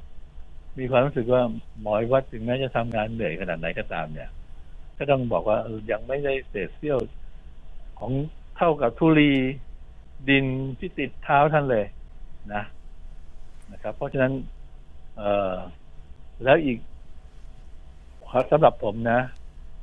[0.79, 1.43] มีความรู้สึกว่า
[1.81, 4.31] หมอยวัดถึงแม้จะทำงานเหนื่อยขนาดไหนก็ตามเนี่ย
[4.99, 6.99] ก็ต้องบอกว่าออยังไม่ได้เศษเสี้ยว
[7.99, 8.13] ของ
[8.57, 9.33] เท่ากับธุลี
[10.29, 10.47] ดิน
[10.79, 11.85] ที่ติดเท้าท่านเลย
[12.55, 12.63] นะ
[13.73, 14.33] นะครับ เพราะฉะนั้น
[15.17, 15.55] เออ
[16.45, 16.79] แล้วอีก
[18.51, 19.21] สำหรับผมนะ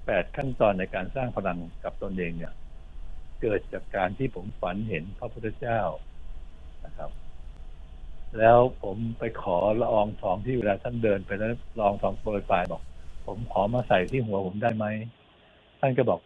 [0.05, 2.53] แปดขั้นตอนในการสร้างพลังกับตนเองเนี่ย
[3.41, 5.81] เกิดจากการที่ผมฝันเห็นพระพุทธเจ้า
[6.85, 7.11] นะครับ
[8.37, 12.81] แล้วผมไปขอละอองทองที่เวลาท่านเดินไปแล้วละอองทองโปรยปลายบอก
[13.25, 14.85] ผมขอมาใส่ที่หัวผมได้ไหม
[15.79, 16.19] ท่านก็บอก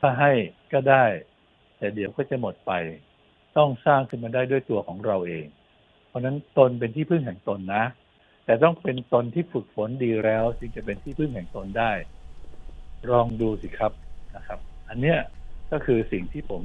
[0.00, 0.32] ถ้าให้
[0.72, 1.04] ก็ได้
[1.78, 2.72] แต่เดี๋ยวก็จะหมดไป
[3.56, 5.46] ต้องสร้างขึ้นมาได้ด้วยตัวของเราเอง
[6.08, 7.84] เพราะฉะนั้นตนเป็นที่พึ่งแห่งตนนะ
[8.44, 11.92] แต่ต้องเป็นตนที่ฝึกฝนดีแล้วจึงจะเป็นที่พึ่งแห่งตนได้
[13.12, 13.92] ลองดูสิครับ
[14.36, 15.18] นะครับ อันเนี้ย
[15.70, 16.62] ก็คือสิ่งที่ผม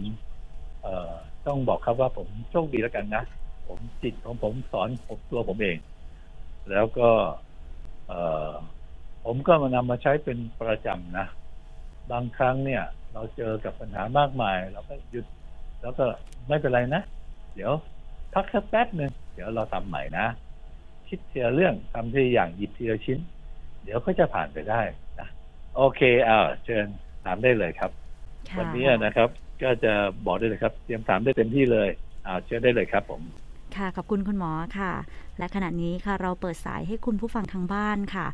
[0.82, 1.13] เอ่อ
[1.47, 3.23] ต้องบอกครับว่าผมโชคดีแล้วกันนะ
[3.67, 5.78] ผมจิตของผมสอนผมตัวผมเอง
[6.69, 7.10] แล้วก็
[8.08, 8.19] เอ่
[8.52, 8.54] อ
[9.25, 11.28] ผมก็มานำมาใช้เป็นประจำนะ
[12.12, 15.25] บางครั้งเนี่ย เราเจอกับปัญหามากมาย เราก็หยุด
[15.82, 16.06] แล้วก็
[16.47, 17.02] ไม่เป็นไรนะ
[17.56, 17.73] เดี๋ยว
[18.34, 20.25] พักสักแป๊บหนึ่งเดี๋ยวเราทำใหม่นะ
[21.08, 23.19] คิดเทีละเรื่องทำทีอย่างหยิบทีละชิ้น
[23.84, 24.82] เดี๋ยวก็จะผ่านไปได้
[25.75, 26.86] โอเคอ่าเชิญ
[27.25, 27.91] ถามได้เลยครับ
[28.49, 29.29] ค่ะวันนี้นะครับ
[29.63, 29.93] ก็จะ
[30.25, 31.89] บอกได้เลยครับ เตรียมถามได้เต็มที่เลย
[32.25, 33.21] อ่าเชิญได้เลยครับ ผม
[33.75, 34.91] ค่ะขอบคุณคุณหมอค่ะ
[35.38, 38.27] และขณะนี้ค่ะเราเปิดสายให้คุณผู้ฟังทางบ้านค่ะ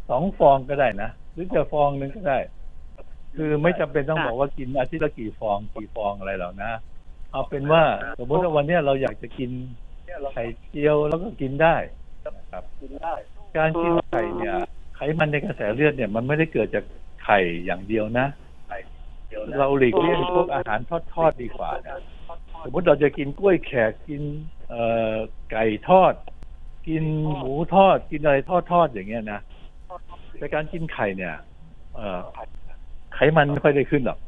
[0.08, 2.38] สองฟองก็ได้นะ หรือจะฟองหนึ่งก็ได้
[3.36, 6.72] คือไม่จำเป็นต้องบอกว่ากินอาทิตย์ละกี่ฟองกี่ฟองอะไรหรอกนะ
[7.32, 7.82] เอาเป็นว่า
[8.18, 9.50] สมมติว่าวันเนี้ยเราอยากจะกิน
[10.34, 11.76] ไข่เจียวแล้วก็กินได้
[12.36, 12.62] นะครับ
[13.56, 14.56] การกินไข่เนี่ย
[14.96, 16.84] ไขมันในกระแสเลือดเนี่ย มันไม่ได้เกิดจาก
[17.24, 18.26] ไข่อย่างเดียวนะ
[19.58, 20.80] เราหลีกเลี่ยงพวกอาหาร
[21.14, 21.98] ทอดๆดีกว่านะ
[22.64, 24.22] สมมติเราจะกินกล้วยแขกกิน
[24.68, 25.16] เอ่อ
[25.50, 26.14] ไก่ทอด
[26.88, 27.04] กิน
[27.38, 29.40] หมูทอด กินอะไรทอดทอดๆอย่างเงี้ยนะ
[30.38, 31.34] แต่การกินไข่เนี่ย
[31.94, 32.20] เอ่อ
[33.14, 34.18] ไขมันไม่ค่อยได้ขึ้นหรอก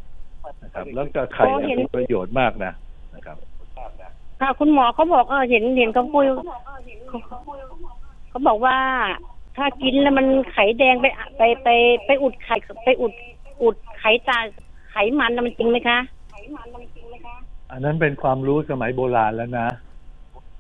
[0.63, 2.73] นะครับ แล้วก็ไข่เนี่ยมีประโยชน์มากนะนะ
[4.41, 6.27] ครับค่ะคุณหมอเขาบอกเออเห็นเห็นเขาคุย
[7.09, 7.19] เขา
[8.29, 8.77] เขาบอกว่า
[9.57, 11.69] ถ้ากินแล้วมันไข่แดงไปอะไปไป
[12.07, 13.13] ไปอุดไข่ไปอุด
[13.63, 14.39] อุดไขตา
[14.91, 15.99] ไขมันน่ะมันจริงไหมคะ
[17.71, 19.69] อันนั้นเป็นความรู้สมัยโบราณแล้วนะ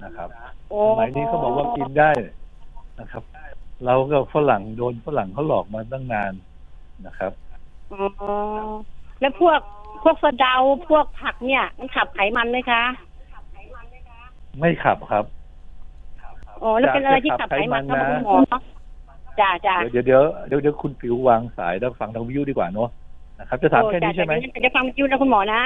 [0.04, 0.28] นะครับ
[0.70, 2.10] โอ้สมัยนี้เขาบอกว่ากินได้
[3.00, 3.22] นะครับ
[3.86, 6.32] เราก็ฝรั่งโดนฝรั่งเขาหลอกมาตั้งนาน
[7.06, 7.32] นะครับ
[7.92, 8.04] อ๋อ
[9.20, 9.60] แล้วพวก
[10.02, 10.54] พวกสะเดา
[10.88, 12.82] พวกผักเนี่ย มันขับไขมันไหมคะ
[14.60, 15.24] ไม่ขับครับ
[16.62, 18.38] อ๋อแล้วเป็นอะไรที่ขับไขมันครับคุณหมอ
[19.40, 22.88] จ้าจ้าเดี๋ยวเดี๋ยวเดี๋ยวเดี๋ยวคุณปิววางสายแล้วฟังทางวิทยุดีกว่าเนาะ
[23.38, 25.60] นะครับจะถามแค่นี้ใช่ไหมแต่จะฟังวิทยุนะคุณหมอนะ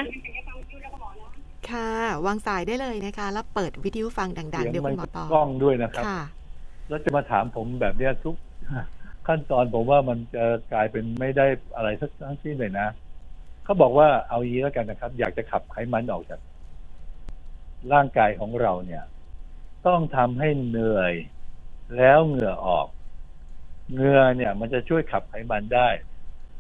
[1.71, 1.91] ค่ะ
[2.27, 6.21] วางสายได้เลยนะคะ แล้วเปิดวิทยุฟังดังๆ เดี๋ยวมัคุณหมอตอบกล้องด้วยนะครับค่ะ
[6.89, 8.37] แล้วจะมาถามผมแบบเนี้ยทุก
[9.27, 12.87] ขั้นตอนผมว่ามันจะกลายเป็นไม่ได้อะไรสักทั้งสิ้นเลยนะ
[13.65, 16.41] เขาบอกว่าเอายี้แล้วกันนะครับ อยากจะขับไขมันออกจาก
[17.93, 19.05] ร่างกายของเราเนี่ย
[19.87, 21.15] ต้องทำให้เหนื่อย
[21.97, 22.89] แล้วเหงื่อออก
[23.93, 25.89] เหงื่อเนี่ย มันจะช่วยขับไขมันได้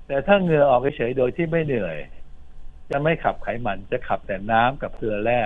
[0.06, 1.96] แต่ถ้าเหงื่อออกเฉยๆโดยที่ไม่เหนื่อย
[2.90, 5.40] จะไม่ขับไขมันจะขับแต่น้ำกับเกลือแร่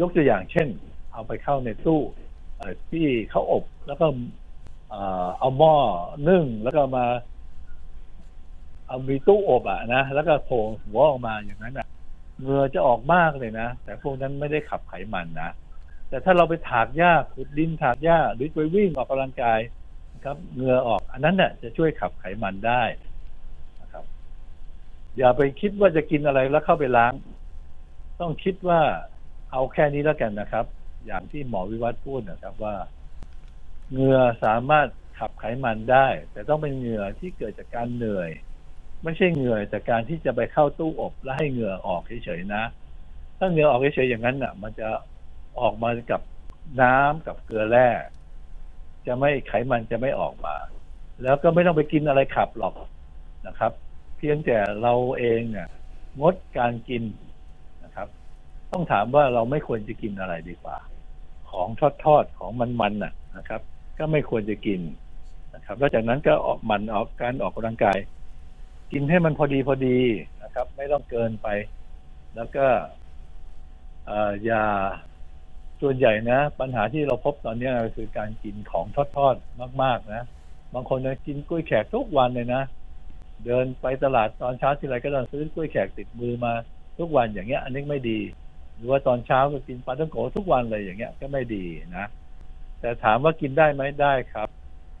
[0.00, 0.68] ยกตัวอย่างเช่น
[1.12, 2.00] เอาไปเข้าในตู้
[2.90, 4.06] ที่เขาอบแล้วก็
[5.38, 5.74] เอาหม้อ
[6.28, 7.06] นึ่งแล้วก็มา
[8.86, 11.88] เอามีตู้อบอะนะแล้วก็โผล่หัวออกมาอย่างนั้นอะ
[12.40, 15.50] เหงื่อจะออกมากเลยนะ แต่พวกนั้นไม่ได้ขับไขมันนะ
[16.08, 19.60] แต่ถ้าเราไปถากหญ้าขุดดินถากหญ้าหรือไปวิ่งออกกำลังกาย
[20.24, 22.82] ครับเหงื่อออก อันนั้นเนี่ยจะช่วยขับไขมันได้
[23.80, 24.04] นะครับ
[25.18, 27.12] อย่าไปคิดว่าจะกินอะไรแล้วเข้าไปล้าง
[28.20, 28.80] ต้องคิดว่า
[29.52, 30.64] เอาแค่นี้แล้วกันนะครับ
[31.06, 32.76] อย่างที่หมอวิวัฒน์พูดนะครับว่า
[33.90, 38.30] เหงื่อสามารถขับไขมันได้ แต่ต้องเป็นเหงื่อที่เกิดจากการเหนื่อย
[39.02, 42.62] ไม่ใช่เหงื่อจากการที่จะไปเข้าตู้อบแล้วให้เหงื่อออกเฉยๆนะ
[43.38, 44.88] ถ้าเหงื่อออกเฉยๆอย่างนั้นน่ะ มันจะ
[45.60, 46.20] ออกมากับ
[46.82, 47.88] น้ำกับเกลือแร่
[49.06, 50.54] จะไม่ไขมันจะไม่ออกมา
[51.22, 52.74] แล้วก็ไม่ต้องไปกินอะไรขับหรอก
[53.46, 53.72] นะครับ
[54.16, 55.68] เพียงแต่เราเองเนี่ย
[56.20, 57.02] งดการกิน
[57.84, 58.08] นะครับ
[58.72, 60.76] ต้องถามว่าเราไม่ควรจะกินอะไรดีกว่า
[61.50, 63.60] ของทอดทอดๆของมันๆน่ะนะครับ
[63.98, 64.80] ก็ไม่ควรจะกิน
[65.54, 67.98] นะครับแล้วจากนั้นก็ออกมันออกการออกกำลังกาย
[68.92, 69.98] กินให้มันพอดีพอดี
[70.42, 71.48] นะครับ ไม่ต้องเกินไป
[72.36, 72.66] แล้วก็
[74.44, 74.64] อย่า
[75.80, 80.22] ส่วนใหญ่นะ ปัญหาที่เราพบตอนนี้คือการกินของทอดทอดๆมาก ๆ นะ
[80.74, 82.62] บางคนนะกินกล้วยแขกทุกวันเลยนะ
[83.44, 86.52] เดินไปตลาดตอนเช้าทีไรก็ต้องซื้อกล้วยแขกติดมือมา
[86.98, 88.18] ทุกวันอย่างเงี้ย อันนี้ไม่ดี
[88.76, 91.64] หรือว่าตอนเช้าก็กินปลาท่องโกทุกวันเลยอย่างเงี้ยก็ไม่ดี
[91.96, 92.06] นะ
[92.80, 94.48] แต่ถามว่ากินได้ไหมได้ครับ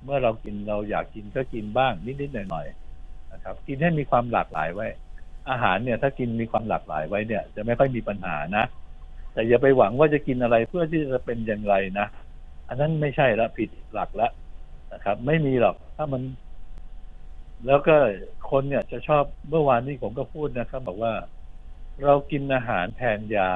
[0.04, 2.89] เมื่อเรากินเราอยากกินก็กินบ้างนิดๆหน่อยๆ
[3.40, 4.86] นะครับ กินให้มีความหลากหลายไว้
[5.50, 8.64] อาหารเนี่ย ถ้ากินมีความหลากหลายไว้เนี่ย จะไม่ค่อยมีปัญหานะ
[9.32, 12.06] แต่อย่าไปหวังว่าจะกินอะไรเพื่อที่จะเป็นอย่างไรนะ
[12.68, 14.28] อันนั้นไม่ใช่ละผิดหลักละ
[14.92, 16.22] นะครับ ไม่มีหรอกถ้ามัน
[17.66, 17.96] แล้วก็
[18.50, 21.14] คนเนี่ยจะชอบเมื่อวานนี้ผมก็พูดนะครับบอกว่า
[22.04, 23.50] เรากินอาหารแทนยา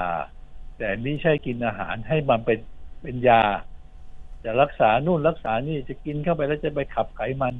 [0.78, 2.58] แต่ไม่ใช่กินอาหารให้มันเป็น
[3.02, 3.42] เป็นยา
[4.44, 7.54] จะรักษานู่นรักษานี่จะกินเข้าไปแล้วจะไปขับไขมัน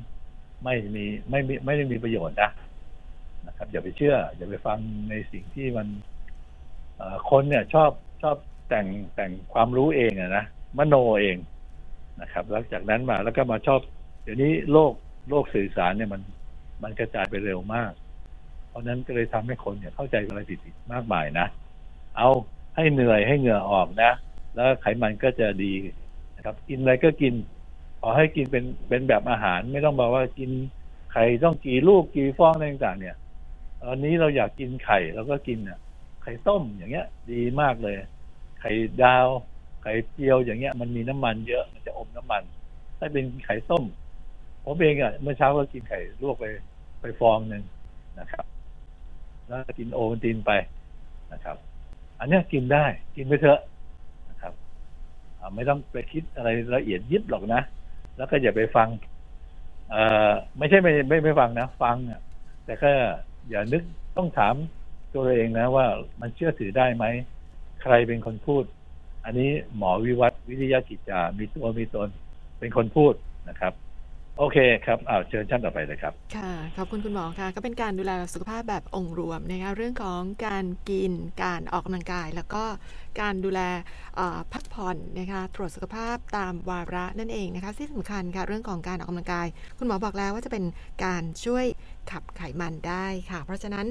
[0.65, 2.51] ไม่มีไม่มีไม่ได้มีประโยชน์นะ
[3.47, 4.79] นะครับ อย่าไปเชื่อ อย่าไปฟัง
[5.11, 5.89] ในสิ่งที่มัน
[7.31, 7.91] คนเนี่ยชอบ
[8.23, 8.37] ชอบ
[8.69, 10.45] แต่งแต่งความรู้เองอะนะ
[10.79, 11.37] มโนเอง
[12.23, 13.81] นะครับแล้วจากนั้นมาแล้วก็มาชอบ
[14.23, 14.93] เดี๋ยวนี้โลก
[15.31, 16.23] โลกสื่อสารเนี่ยมัน
[16.83, 17.93] มันกระจายไปเร็วมาก
[18.69, 21.47] เพราะฉะนั้นก็เลยทำให้คนเนี่ยเข้าใจอะไรผิดๆมากมายนะ
[22.17, 22.29] เอา
[22.77, 24.13] ให้เหนื่อยให้เหงื่อออกนะ
[24.55, 25.73] แล้วไขมันก็จะดี
[26.37, 27.35] นะครับ กินอะไรก็กิน
[28.07, 30.51] ขอให้กินเป็นเป็นแบบอาหารไม่ต้องบอกว่ากิน
[31.13, 33.17] ไข่ต้องกี่ลูกกี่ฟองอะไรต่างๆเนี่ย
[33.83, 35.79] ตอนนี้เราอยากกินไข่เราก็กินอะ
[36.23, 37.97] ไข่ต้มอย่างเงี้ย ดีมากเลย
[38.61, 38.71] ไข่
[39.03, 39.27] ดาว
[39.83, 42.43] ไข่เจียวอย่างเงี้ย มันมีน้ำมันเยอะมันจะอมน้ำมัน
[42.99, 43.85] ถ้าเป็นไข่ต้ม
[44.65, 46.45] ผมเองอะเมื่อเช้าก็กินไข่ลวกไป
[47.01, 47.63] ไปฟองหนึ่ง
[48.19, 48.45] นะครับ
[49.47, 50.53] แล้วกินโอวัลตินไป
[51.33, 51.57] นะครับ
[52.19, 52.85] อันเนี้ยกินได้
[53.17, 53.61] กินไปเถอะ
[54.29, 54.53] นะครับ
[55.55, 57.63] ไม่ต้องไปคิดอะไรละเอียดยิบหรอกนะ
[58.17, 58.89] แล้วก็อย่าไปฟัง
[59.91, 62.21] เอ่อไม่ใช่ไม่ไม่ไม่ฟังนะฟังอะ
[62.65, 62.91] แต่ก็
[63.49, 63.83] อย่านึก
[64.17, 64.55] ต้องถาม
[65.13, 65.87] ตัวเราเองนะว่า
[66.21, 67.05] มันเชื่อถือได้ไหม
[67.83, 68.65] ใครเป็นคนพูด
[69.25, 72.09] อันนี้หมอวิวัฒน์วิทยากิจจามีตัวมีตน
[72.59, 73.15] เป็นคนพูด
[73.49, 73.73] นะครับ
[74.39, 81.13] โอเคครับเอาเชิญท่านต่อไปเลยครับ ค่ะ ขอบคุณคุณหมอค่ะ ก็เป็นการดูแลสุขภาพแบบองค์รวมนะคะ เรื่องของการกิน
[81.45, 82.65] การออกกำลังกาย แล้วก็
[83.21, 83.61] การดูแล
[84.53, 89.47] พักผ่อนนะคะ ตรวจสุขภาพตามวาระนั่นเองนะคะที่สำคัญค่ะ เรื่องของการออกกำลังกาย
[89.79, 90.65] คุณหมอบอกแล้วว่าจะเป็น
[91.05, 91.65] การช่วย
[92.11, 93.87] ขับไขมันได้ค่ะ เพราะฉะนั้น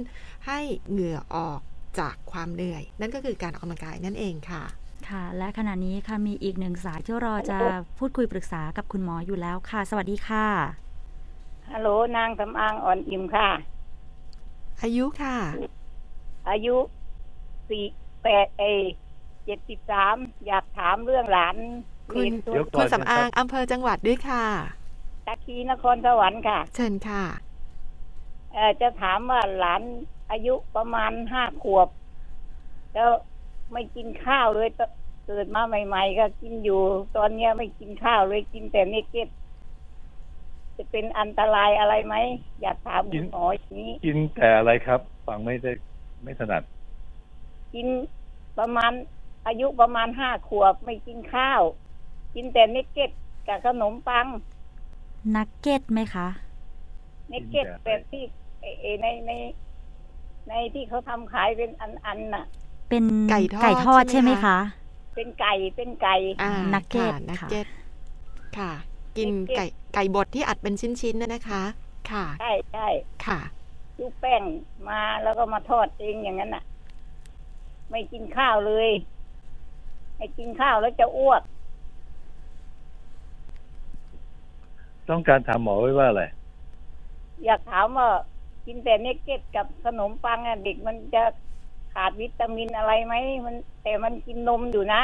[0.47, 1.59] ให้เหงื่อออก
[1.99, 4.63] จากความเหนื่อย นั่นก็คือการออกกำลังกายนั่นเองค่ะ
[5.09, 7.59] ค่ะ และขณะนี้ค่ะมีอีกหนึ่งสายที่รอจะ
[7.97, 10.47] พูดคุยปรึกษากับคุณหมออยู่แล้วค่ะ สวัสดีค่ะ
[11.71, 13.49] ฮัลโหลนางสำอางอ่อนอิ่มค่ะ
[14.81, 15.37] อายุค่ะ
[16.49, 16.75] อายุ
[17.69, 17.83] สี่
[18.23, 18.63] แปดเอ
[19.45, 20.15] เจ็ดสิบสาม
[20.47, 21.55] อยากถามเรื่องหลาน
[22.11, 24.45] คุณเรียนตัวเดี๋ยวก่คุอนณสำอางอำเภอจังหวัดด้วยค่ะ
[25.25, 27.23] ตะคีนครสวรรค์ค่ะ เชิญค่ะ
[28.53, 29.81] เอ่อจะถามว่าหลาน
[30.31, 31.87] อายุประมาณห้าขวบ
[32.93, 33.09] แล้ว
[33.71, 34.81] ไม่กินข้าวเลยต
[35.25, 36.81] เกิดมาใหม่ ๆ ก็กินอยู่
[37.15, 39.27] ตอนเนี้ยไม่กินข้าวเลยกินแต่เนกเก็ต
[40.77, 42.15] จะเป็นอันตรายอะไรไหม
[42.61, 45.71] อยากถามคุณหมออย่างนี้ กินแต่อะไรครับ ฟังไม่ได้
[46.23, 46.63] ไม่ถนัด
[47.73, 47.87] กิน
[48.59, 48.91] ประมาณ
[49.47, 51.61] อายุประมาณห้าขวบไม่กินข้าว
[52.35, 53.11] กินแต่เนกเก็ต
[53.47, 54.27] กับขนมปัง
[55.35, 56.27] นักเก็ตไหมคะ
[57.29, 58.23] เนกเก็ตกินแต่แบบที่
[58.61, 59.31] เอเอในใน
[60.49, 62.45] ในที่เขาทำขายเป็นอันๆน่ะ
[62.93, 64.57] เป็นไก่ทอดไก่ทอดใช่ใช่ไหไหมมคะคะ
[65.15, 67.67] เป็นไก่เป็นไก่อ่านักเก็ตค่ะนักค่ะเก็ต
[68.57, 68.71] ค่ะ
[69.17, 71.63] กินนักเก็ตไก่ไก่บดที่อัดเป็นชิ้นๆน่ะนะคะ
[72.11, 72.87] ค่ะใช่ใช่
[73.25, 73.39] ค่ะ
[73.99, 74.43] ลูกแป้ง
[74.87, 76.63] มาแล้วก็มาทอดเองอย่างนั้นน่ะ
[77.91, 78.89] ไม่กินข้าวเลย
[80.17, 81.43] ไม่กินข้าวแล้วจะอ้วก
[85.09, 86.23] ต้องการถามหมอไว้ว่าอะไร
[87.45, 88.09] อยากถามว่า
[88.65, 91.23] กินแต่เนกเก็ตกับขนมปังอะเด็กมันจะ
[91.93, 93.13] ขาดวิตามินอะไรไหม
[93.45, 95.01] มัน แต่มันกินนมอยู่นะ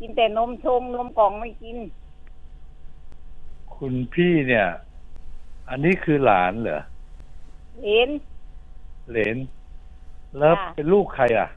[0.00, 1.76] กินแต่นมชงนมกล่องไม่กิน
[3.74, 4.66] คุณพี่เนี่ย
[5.68, 6.80] อันนี้คือหลานเหรอ
[7.84, 8.08] เห็น
[9.10, 9.36] เหลน
[10.38, 11.48] แล้วค่ะเป็นลูกใครอะ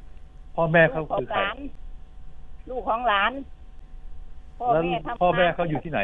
[0.56, 1.58] พ่อแม่เขาลูกขอคืงอหใครลาน
[2.70, 3.32] ลูกของหลาน
[4.58, 6.00] พ่อแล้วแม่ทำงานพ่อแม่เขาอยู่ที่ไหน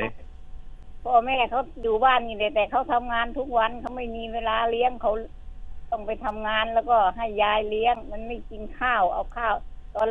[1.06, 5.12] พ่อแม่เขาอยู่บ้านนี่เลยแต่เขาทำงานทุกวันเขาไม่มีเวลาเลี้ยงเขา
[5.94, 9.56] ต้องไปทำงานแล้วก็ให้ยายเลี้ยง มันไม่กินข้าวเอาข้าว
[9.96, 10.10] ตอน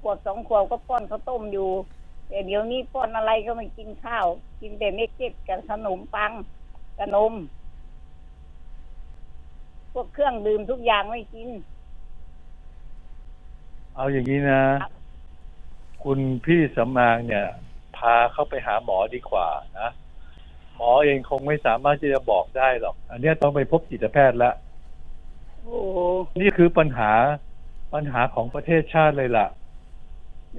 [0.00, 1.70] ขวบสองขวบก็ป้อนข้าวต้มอยู่
[2.28, 4.26] แต่เดี๋ยวนี้ป้อนอะไรก็ไม่กินข้าว
[4.60, 6.32] กินแต่เนกเก็ตกับขนมปัง
[6.98, 7.34] กับนม
[9.92, 11.48] พวกเครื่องดื่มทุกอย่างไม่กิน
[13.94, 14.62] เอาอย่างนี้นะ
[16.02, 17.46] คุณพี่สำอางเนี่ย
[17.96, 19.48] พาเขาไปหาหมอดีกว่า
[19.80, 19.88] นะ
[20.76, 24.54] หมอเองคงไม่สามารถที่จะบอกได้หรอก อันเนี้ยต้องไปพบจิตแพทย์แล้ว
[26.40, 27.12] นี่คือปัญหา
[27.94, 29.46] ปัญหาของประเทศชาติเลยล่ะ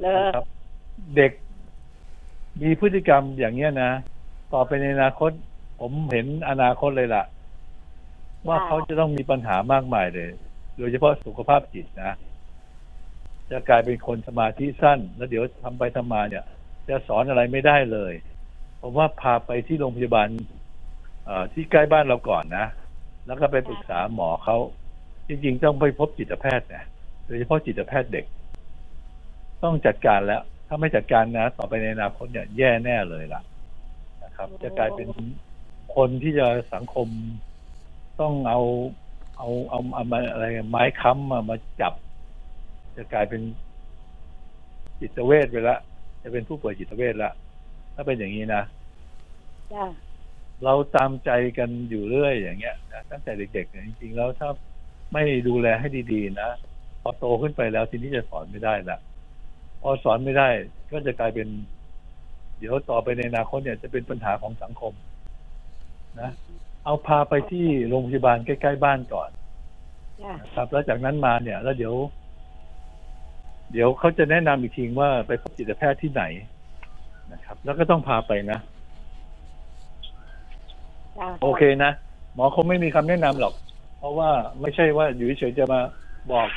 [0.02, 0.46] เลอนะครับ
[1.16, 1.32] เด็ก
[2.62, 3.92] มีพฤติกรรมอย่างเนี้ยนะ
[4.54, 5.32] ต่อไปในอนาคต
[5.80, 7.24] ผมเห็นอนาคตเลยล่ะ
[8.48, 10.30] ว่าเขาจะต้องมีปัญหามากมายเลย
[10.78, 12.14] โดยเฉพาะสุขภาพจิตนะ
[13.52, 16.46] จะกลายเป็นคนสมาธิสั้น แล้วเดี๋ยวทำไปทำมาเนี่ย
[16.90, 18.14] จะสอนอะไรไม่ได้เลย
[18.82, 20.30] ผมว่าพาไปที่โรงพยาบาล
[21.26, 22.66] เอ่อที่ใกล้บ้านเราก่อนนะ
[23.26, 24.58] แล้วก็ไปปรึกษาหมอเขา
[25.30, 26.84] จริงๆ ต้องไปพบจิตแพทย์นะ
[27.26, 28.26] โดยเฉพาะจิตแพทย์เด็ก
[29.64, 33.42] ต้องจัดการแล้ว ถ้าไม่จัดการนะ ต่อไปในอนาคตเนี่ยแย่แน่เลยล่ะ
[34.24, 35.08] นะครับ จะกลายเป็น
[35.96, 37.08] คนที่จะสังคม
[38.22, 38.62] ต้องเอา
[39.38, 41.94] เอาเอาเอามาอะไรไม้ค้ำมามาจับ
[42.96, 43.42] จะกลายเป็น
[45.00, 45.78] จิตเวชไปละ
[46.22, 47.32] จะเป็นผู้ป่วยจิตเวชละ
[47.96, 48.62] ถ้าเป็นอย่างนี้นะ
[49.74, 49.86] จ้า
[50.64, 54.50] เราตามใจกันอยู่เรื่อยอย่างเงี้ยนะตั้งแต่เด็กๆเนี่ยจริงๆแล้วถ้า
[55.14, 56.50] ไม่ดูแลให้ดีๆนะ
[57.02, 59.00] พอโตขึ้นไปแล้วทีนี้จะสอนไม่ได้ละ
[59.82, 60.50] พอสอนไม่ได้
[60.92, 61.48] ก็จะกลายเป็น
[62.60, 64.94] เดี๋ยวต่อไปในอนาคตเนี่ยจะเป็นปัญหาของสังคม
[66.22, 66.32] นะ
[66.86, 69.30] เอาพาไปที่โรงพยาบาลใกล้ๆบ้านก่อน
[70.22, 71.96] จ้านะครับแล้วจากนั้นมาเนี่ย แล้วเดี๋ยว
[73.72, 76.24] เดี๋ยวเขาจะแนะนำอีกทีว่าไปพบจิตแพทย์ที่ไหน
[77.34, 78.60] นะครับ แล้วก็ต้องพาไปนะ
[81.18, 81.92] จ้าโอเคนะ
[82.34, 83.54] หมอคงไม่มีคำแนะนำหรอก
[84.00, 84.30] เพราะว่า
[84.62, 85.80] ไม่ใช่ว่าอยู่เฉยๆจะมา
[86.32, 86.48] บอก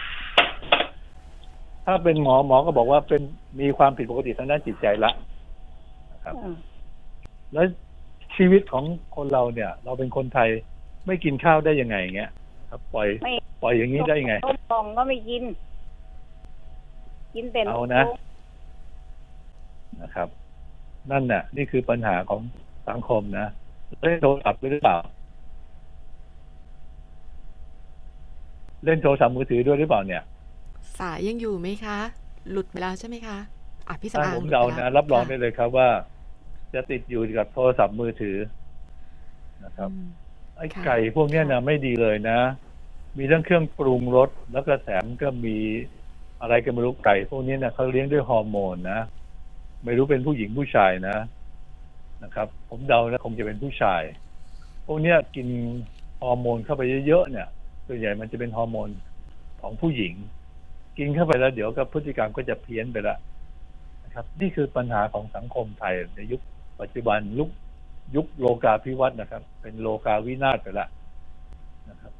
[1.87, 3.23] ถ้าเป็นหมอหมอก็บอกว่าเป็น
[3.61, 5.13] มีความผิดปกติทางด้านจิตใจละ
[6.13, 6.57] นะครับอืม
[7.53, 7.67] แล้ว
[8.37, 8.85] ชีวิตของ
[9.17, 10.49] คนเราเนี่ย เราเป็นคนไทย
[11.07, 12.31] ไม่กินข้าวได้ยังไงเงี้ย
[12.71, 15.43] ครับ ปล่อยไม่ปล่อยอย่างนี้ได้ยังไงนมกล่องก็ไม่กิน
[17.35, 18.03] กินแต่นมเอานะ
[20.03, 20.29] นะครับ
[21.11, 22.41] นั่นน่ะ นี่คือปัญหาของ
[22.89, 23.47] สังคมนะ
[24.01, 24.99] เล่นโทรศัพท์ด้วยหรือเปล่า
[28.85, 30.23] เล่นโทรศัพท์มือถือด้วยหรือเปล่าเนี่ย
[30.99, 31.99] สายยังอยู่ไหมคะ
[32.51, 33.39] หลุดไปแล้วใช่ไหมคะ
[33.89, 35.89] อะพี่สำถ้าอางผมหลุเดาไปนะแล้วรับรองค่ะได้เลยครับว่า
[36.75, 38.37] จะติดอยู่กับโทรศัพท์มือถือ
[39.65, 40.09] นะครับอืม
[40.57, 42.39] ไอ้ค่ะไก่พวกเนี้ยนะค่ะไม่ดีเลยนะ
[43.19, 45.57] มีทั้งเครื่องปรุงรสแล้วก็แถมก็มี
[46.41, 49.01] อะไรกันไม่รู้ไก่พวกนี้นะเขาเลี้ยงด้วยฮอร์โมนนะ
[49.85, 51.17] ไม่รู้เป็นผู้หญิงผู้ชายนะ
[52.23, 54.03] นะครับ ผมเดานะคงจะเป็นผู้ชาย
[54.87, 55.49] พวกเนี้ยกิน
[56.23, 57.49] ฮอร์โมนเข้าไปเยอะๆเนี่ย
[57.87, 58.89] ส่วนใหญ่มันจะเป็นฮอร์โมน
[59.61, 60.15] ของผู้หญิง
[60.99, 63.17] กินเข้าไปแล้วเดี๋ยวก็พฤติกรรมก็จะเพี้ยนไปละ
[64.05, 66.41] นะครับ นี่คือปัญหาของสังคมไทยในยุค
[66.81, 67.49] ปัจจุบันยุค
[68.17, 70.87] ยุคโลกาภิวัตน์นะครับ เป็นโลกาวินาศไปละ
[71.91, 72.13] นะครับ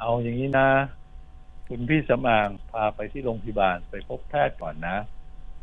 [0.00, 0.68] เอาอย่างนี้นะ
[1.68, 4.96] คุณพี่สำอางพาไปที่โรงพยาบาลไปพบแพทย์ก่อนนะ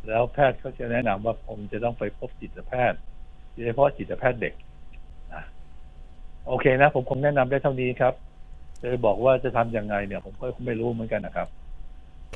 [0.08, 3.00] แล้วแพทย์เขาจะแนะนำว่าผมจะต้องไปพบจิตแพทย์
[3.52, 4.54] โดยเฉพาะจิตแพทย์เด็ก
[5.34, 5.44] นะ
[6.48, 8.14] โอเคนะ ผมคงแนะนำได้เท่านี้ครับ
[8.90, 11.48] จจะบอกว่าจะทำยังไงเนี่ย ผมก็ไม่รู้เหมือนกันนะครับ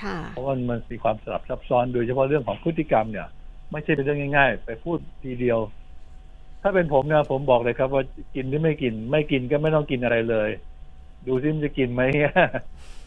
[0.03, 3.27] ค่ะเพราะว่ามันมีความสลับซับซ้อนโดยเฉพาะเรื่องของพฤติกรรมเนี่ย
[3.71, 5.59] ไม่ใช่เป็นเรื่องง่ายๆ ไปพูดทีเดียว
[6.62, 8.03] ถ้าเป็นผมเนี่ยผมบอกเลยครับ ว่า
[8.35, 10.49] กินหรือไม่กิน ไม่กินก็ไม่ต้องกินอะไรเลย
[11.27, 12.01] ดูซิมันจะกินไหม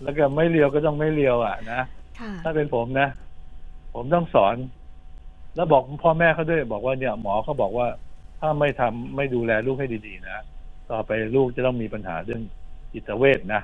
[0.02, 1.80] แล้วก็ไม่เลียวก็ต้องไม่เลียวอะนะ
[2.18, 3.08] ค่ะถ้าเป็นผมนะ
[3.94, 4.56] ผมต้องสอน
[5.56, 7.86] แล้วบอกพ่อแม่เขาด้วยบอกว่าเนี่ยหมอเขาบอกว่า
[8.40, 10.38] ถ้าไม่ทำไม่ดูแลลูกให้ดีๆนะ
[10.90, 12.42] ต่อไปลูกจะต้องมีปัญหาเรื่อง
[12.92, 13.62] จิตเวชนะ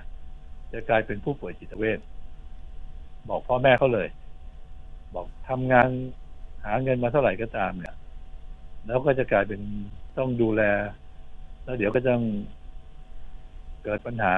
[0.73, 2.01] จะกลายเป็นผู้ป่วยจิตเวช
[3.29, 4.09] บอกพ่อแม่เขาเลย
[5.15, 5.89] บอกทำงาน
[6.65, 7.97] หาเงินมาเท่าไหร่ก็ตามเนี่ย
[8.87, 9.61] แล้วก็จะกลายเป็น
[10.19, 10.63] ต้องดูแล
[11.65, 12.23] แล้วเดี๋ยวก็ต้อง
[13.85, 14.33] เกิดปัญหา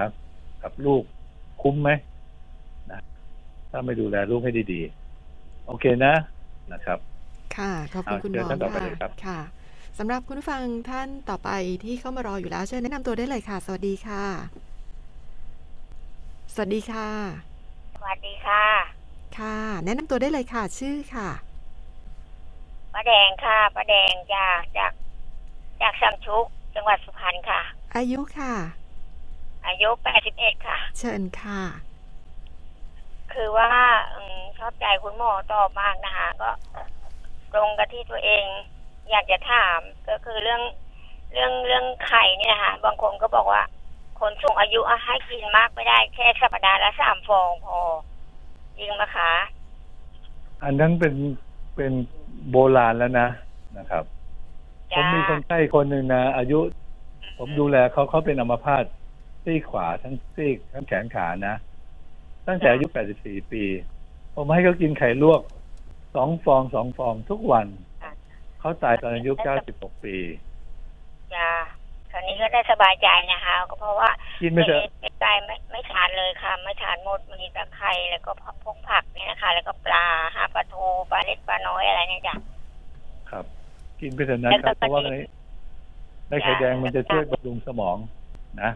[0.62, 1.04] กับลูก
[1.62, 1.90] คุ้มไหม
[2.90, 3.00] นะ
[3.70, 6.14] ถ้าไม่ดูแลลูกให้ดีๆ โอเคนะ
[6.72, 6.98] นะครับ
[7.56, 9.38] ค่ะขอบคุณอ่าคุณหมเชิอญท่านต่อไปค่ะเลยครับค่ะ
[9.98, 11.50] สำหรับคุณผู้ฟังท่านต่อไป
[11.84, 14.69] ที่เข้ามารออยู่แล้วเชิญแนะนำตัวได้เลยค่ะ สวัสดีค่ะ
[16.54, 17.08] สวัสดีค่ะ
[17.94, 18.64] สวัสดีค่ะ
[19.38, 21.28] ค่ะ แนะนำตัวได้เลยค่ะ ชื่อค่ะ
[22.92, 24.92] ป้าแดงค่ะป้าแดงจากจาก
[25.82, 27.60] จากสัมชุก จังหวัดสุพรรณค่ะ
[27.94, 28.52] อายุค่ะ
[29.66, 29.88] อายุ
[30.26, 31.60] 81ค่ะ เชิญค่ะ
[33.32, 33.72] คือว่า
[34.14, 36.50] อืมชอบใจคุณหมอตอบมากนะคะก็
[37.52, 38.44] ตรงกับที่ตัวเอง
[39.10, 40.62] อยากจะถามก็คือเรื่อง
[41.32, 43.62] เรื่องเรื่องไข่เนี่ยนะคะบางคนก็บอกว่า
[44.20, 47.78] คนสูงอายุอะให้กินมากไม่ได้ แค่สัปดาห์ละสามฟองพอ
[48.76, 49.32] จริงไหมคะ
[50.62, 51.14] อันนั้นเป็น
[51.76, 51.92] เป็น
[52.50, 53.28] โบราณแล้วนะ
[53.78, 54.04] นะครับ
[54.92, 56.58] ผมจ้ามีคนไข้คนหนึ่งนะอายุ
[57.38, 58.84] ผมดูแลเขาเขาเป็นอัมพาต
[59.44, 61.54] ซี่ขวาทั้งซีกทั้งแขนขานะ
[62.46, 62.86] ตั้งแต่อายุ
[63.18, 63.64] 84 ปี
[64.34, 65.40] ผมให้เขากินไข่ลวก
[66.14, 67.66] สองฟองสองฟองทุกวัน
[68.60, 69.32] เขาตายตอนอายุ
[69.68, 70.16] 96 ปี
[72.12, 74.10] จ้าคราวนี้ก็ได้สบายใจนะคะ ก็เพราะว่า
[74.42, 78.30] กินไม่เถอะไม่ไก่ไม่ไม่ทานเลยค่ะ ไม่ทานหมดมีแต่ไข่แล้วก็
[78.62, 82.34] พวกผักเนี่ยนะคะ แล้วก็ปลาหาปลาทูปลาเล็กปลาน้อยอะไรเนี่ยจ้ะ
[83.30, 83.44] ครับ
[84.00, 85.16] กินไปเถอะนะครับเพราะว่าใน
[86.28, 87.96] ในไข่แดงมันจะช่วยบำรุงสมอง
[88.62, 88.70] นะ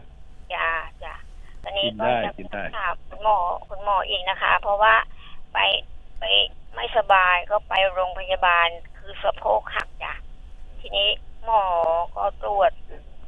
[0.53, 0.69] จ้า
[1.03, 1.13] จ้ะ
[1.63, 3.37] ตอนนี้กินได้ก็จะกินได้ถามคุณหมอ
[3.69, 4.95] คุณหมออีกนะคะ เพราะว่า
[5.53, 5.57] ไป
[6.19, 6.23] ไป
[6.75, 8.67] ไม่สบายก็ไปโรงพยาบาล
[8.97, 10.13] คือสะโพกหักจ้ะ
[10.79, 11.09] ทีนี้
[11.45, 11.63] หมอ
[12.15, 12.71] ก็ตรวจ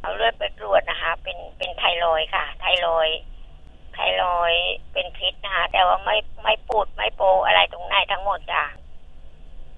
[0.07, 3.09] เอาเลือดไปตรวจนะคะ เป็นเป็นไทรอยค่ะ ไทรอย
[3.93, 4.53] ไทรอย
[4.93, 8.63] เป็นพิษนะคะ แต่ว่าไม่ไม่ปูดไม่โปอะไรตรงไหนทั้งหมดจ้ะ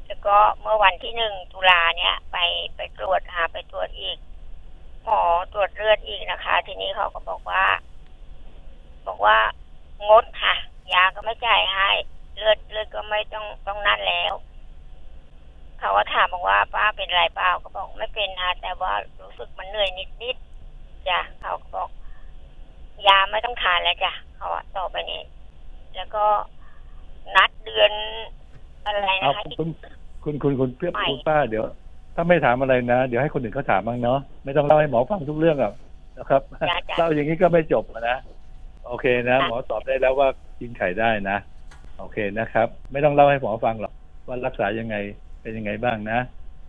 [0.06, 2.38] แล้วก็เมื่อวันที่หนึ่งตุลาเนี่ย ไป
[2.76, 4.18] ไปตรวจหาไปตรวจอีก
[5.04, 5.22] หมอ
[5.54, 7.66] ตรวจเลือดอีกนะคะ ทีนี้เขาก็บอกว่า
[9.08, 9.38] บอกว่า
[10.10, 10.56] งดค่ะ
[10.94, 11.90] ยาก็ไม่จ่ายให้
[12.36, 14.34] เลือดเลือดก็ไม่ต้องต้องนั่นแล้ว
[15.80, 21.90] เขาก็ถามบอกว่าป้าเป็นไรเปล่าก็บอกไม่เป็นนะแต่ว่ารู้สึกมันเหนื่อยนิดนิดๆจ้ะเขาก็บอก
[23.08, 25.22] ยาไม่ต้องทานแล้วจ้ะเขาว่าต่อไปนี้
[25.96, 26.26] แล้วก็
[27.36, 27.92] นัดเดือน
[28.86, 29.70] อะไรเอานะคะคุณ
[30.24, 31.64] คุณคุณคุณเพื่อนไม่คุณป้าเดี๋ยว
[32.16, 35.74] ถ้าไม่ถามอะไรนะ เดี๋ยวให้คนอื่นเขาถามบ้างเนาะไม่ต้องเล่าให้หมอฟังทุกเรื่องหรอก
[36.18, 38.18] นะครับจ้ะจ้ะเล่าอย่างนี้ก็ไม่จบอะนะ
[38.88, 40.28] โอเคนะค่ะหมอตอบได้แล้วว่า
[40.60, 41.38] กินไข่ได้นะ
[42.00, 43.94] โอเคนะครับ ไม่ต้องเล่าให้หมอฟังหรอก
[44.28, 44.96] ว่ารักษายังไง
[45.50, 46.20] เป็นยังไงบ้างนะ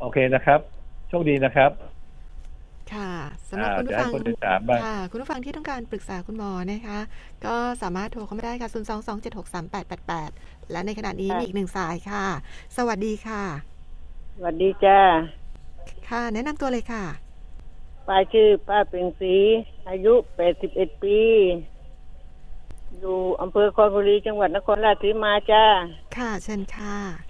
[0.00, 0.60] โอเคนะครับ
[1.08, 1.70] โชคดีนะครับ
[2.92, 3.12] ค่ะ
[3.48, 6.98] สำหรับอ่าคุณเดี๋ผู้ยวฟัให้งคนอื่นถามบ้างค่ะคุณผู้ฟังที่ต้องการปรึกษาคุณหมอนะคะ
[7.46, 12.24] ก็สามารถโทรเข้ามาได้ค่ะ 0 2 2 7 6 3 8 8 8 และในขณะนี้มีอีกหนึ่งสายค่ะ
[12.76, 13.42] สวัสดีค่ะ
[14.36, 15.00] สวัสดีจ้า
[16.08, 17.04] ค่ะ แนะนำตัวเลยค่ะ
[18.08, 19.36] ป้าชื่อป้าเปล่งศรี
[19.88, 20.14] อายุ
[20.58, 21.18] 81 ปี
[22.98, 25.64] อยู่อำเภอคอนบุรีจังหวัดนครราชสีมาจ้า
[26.16, 27.29] ค่ะ เชิญค่ะอยาก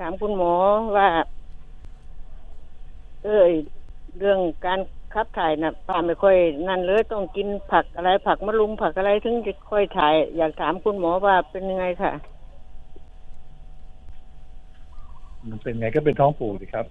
[0.00, 0.54] ถามคุณหมอ
[0.96, 1.08] ว่า
[3.24, 3.52] เอ้ย
[4.18, 4.80] เรื่องการ
[5.14, 6.36] ขับถ่ายนะป้าไม่ค่อย
[6.68, 12.12] นั่นเลยต้องกินผักอะไรผักมะลุมผักอะไรถึงจะค่อยถ่าย อยากถามคุณหมอว่าเป็นยังไงค่ะ
[15.48, 16.86] มันเป็นไงก็เป็นท้องผูกสิครับ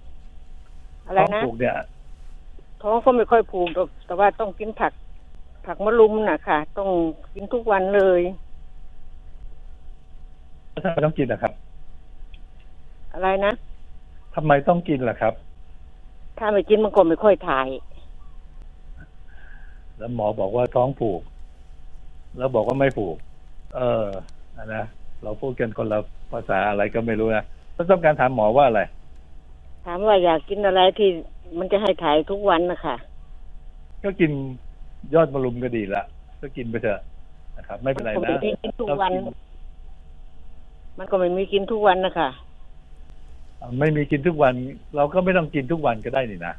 [1.06, 1.78] อะไรท้องนะผูกเนี่ยท้
[2.82, 4.92] ท้องก็ไม่ค่อยผูกหรอกแต่ว่าต้องกินผัก
[5.66, 6.90] ผักมะลุมนะค่ะ ต้อง
[7.34, 8.20] กินทุกวันเลย
[10.84, 11.52] ทำไมต้องกินนะครับ
[13.12, 13.52] อะไรนะ
[14.34, 15.34] ทำไมต้องกินล่ะครับ
[16.38, 17.68] ถ้าไม่กินมันก็ไม่ค่อยถ่าย
[19.98, 21.20] แล้วหมอบอกว่าท้องผูก
[22.38, 23.16] แล้วบอกว่าไม่ผูก
[23.76, 24.04] เออ
[24.56, 24.84] อะนะ
[25.22, 25.98] เราพูดกันคนละ
[26.32, 27.44] ภาษาอะไรก็ไม่รู้นะ
[27.74, 28.82] แล้วต้องการถามหมอว่าอะไร
[29.86, 31.08] ถามว่าอยากกินอะไรที่
[31.58, 32.96] มันจะให้ถ่ายทุกวันนะคะ
[34.04, 34.32] ก็กิน
[35.14, 36.02] ยอดมะรุมก็ดีละ
[36.40, 37.02] ก็กินไปเถอะ
[37.58, 39.36] นะครับ ไม่เป็นไรผมนะไม่กินทุกเราวันกิน
[40.98, 42.28] มันก็ไม่มีกินทุกวันนะคะ
[43.78, 44.54] ไม่มีกินทุกวัน
[44.96, 46.54] เราก็ไม่ต้องกินทุกวันก็ได้นี่นะ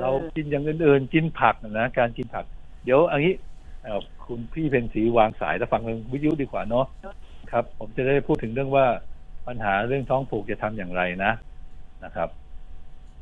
[0.00, 2.44] เรากินอย่างอื่นๆกินผักนะการกินผัก
[2.84, 3.32] เดี๋ยวอันนี้
[4.26, 6.86] คุณพี่เพนสีวางสายแล้วฟังเรื่องวิทยุดีกว่าเนาะ
[7.50, 8.86] ครับ ผมจะได้พูดถึงเรื่องว่า
[9.46, 11.32] ปัญหาเรื่องท้องผูกจะทำอย่างไรนะ
[12.04, 12.28] นะครับ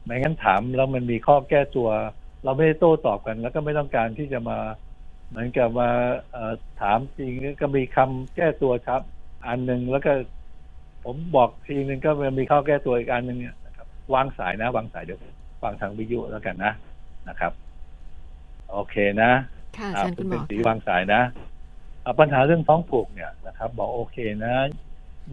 [0.04, 1.88] ไม่งั้นถามแล้วมันมีข้อแก้ตัว
[2.44, 4.58] เราไม่ได้โต้ตอบกัน แล้วก็ไม่ต้องการที่จะมา
[5.28, 5.90] เหมือนกับมา
[6.80, 9.02] ถามจริงก็มีคำแก้ตัวครับ
[9.46, 10.12] อันหนึ่งแล้วก็
[11.06, 15.20] ผมบอกทีหนึ่งก็มีข้อแก้ตัวอีกอันหนึ่งเนี่ยนะครับวางสายนะวางสายเดี๋ยว
[15.62, 16.72] ฟังทางวิทยุแล้วกันนะ
[17.28, 17.52] นะครับ
[18.70, 19.30] โอเคนะ
[19.78, 21.22] ค่ะอ่าเชิญคุคุณณหมเป็นอสีค่ะวางสายนะ
[22.04, 24.54] อ่าปัญหาเรื่องท้องผูกเนี่ยนะครับ บอกโอเคนะ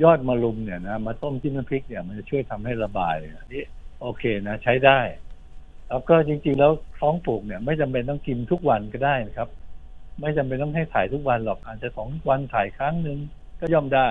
[0.03, 3.63] ยอดมะรุมเนี่ยนะมาต้มจิ้มน้ำพริกเนี่ยมันจะช่วยทำให้ระบายอันนี่
[4.01, 4.99] โอเคนะใช้ได้
[5.89, 9.49] แล้วก็จริง ๆ แล้วท้องผูกเนี่ย ไม่จำเป็นต้องกินทุกวันก็ได้นะครับ
[10.21, 13.17] ไม่จำเป็นต้องให้ถ่ายทุกวันหรอกอาจจะสองวันถ่ายครั้งหนึ่ง
[13.59, 14.09] ก็ย่อมได้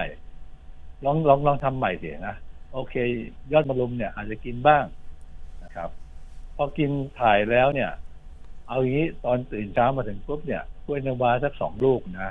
[1.05, 2.37] ลองลองลองทำใหม่สินะ
[2.73, 2.95] โอเค
[3.53, 4.85] ยอดมะรุมเนี่ย อาจจะกินบ้าง
[5.65, 5.91] นะครับ
[6.57, 6.91] พอกิน
[7.21, 7.91] ถ่ายแล้วเนี่ย
[8.69, 12.31] เอาอย่างนี้ตอนตื่นเช้ามาถึงปุ๊บเนี่ยกล้วยน้ำวาสักสองลูกนะ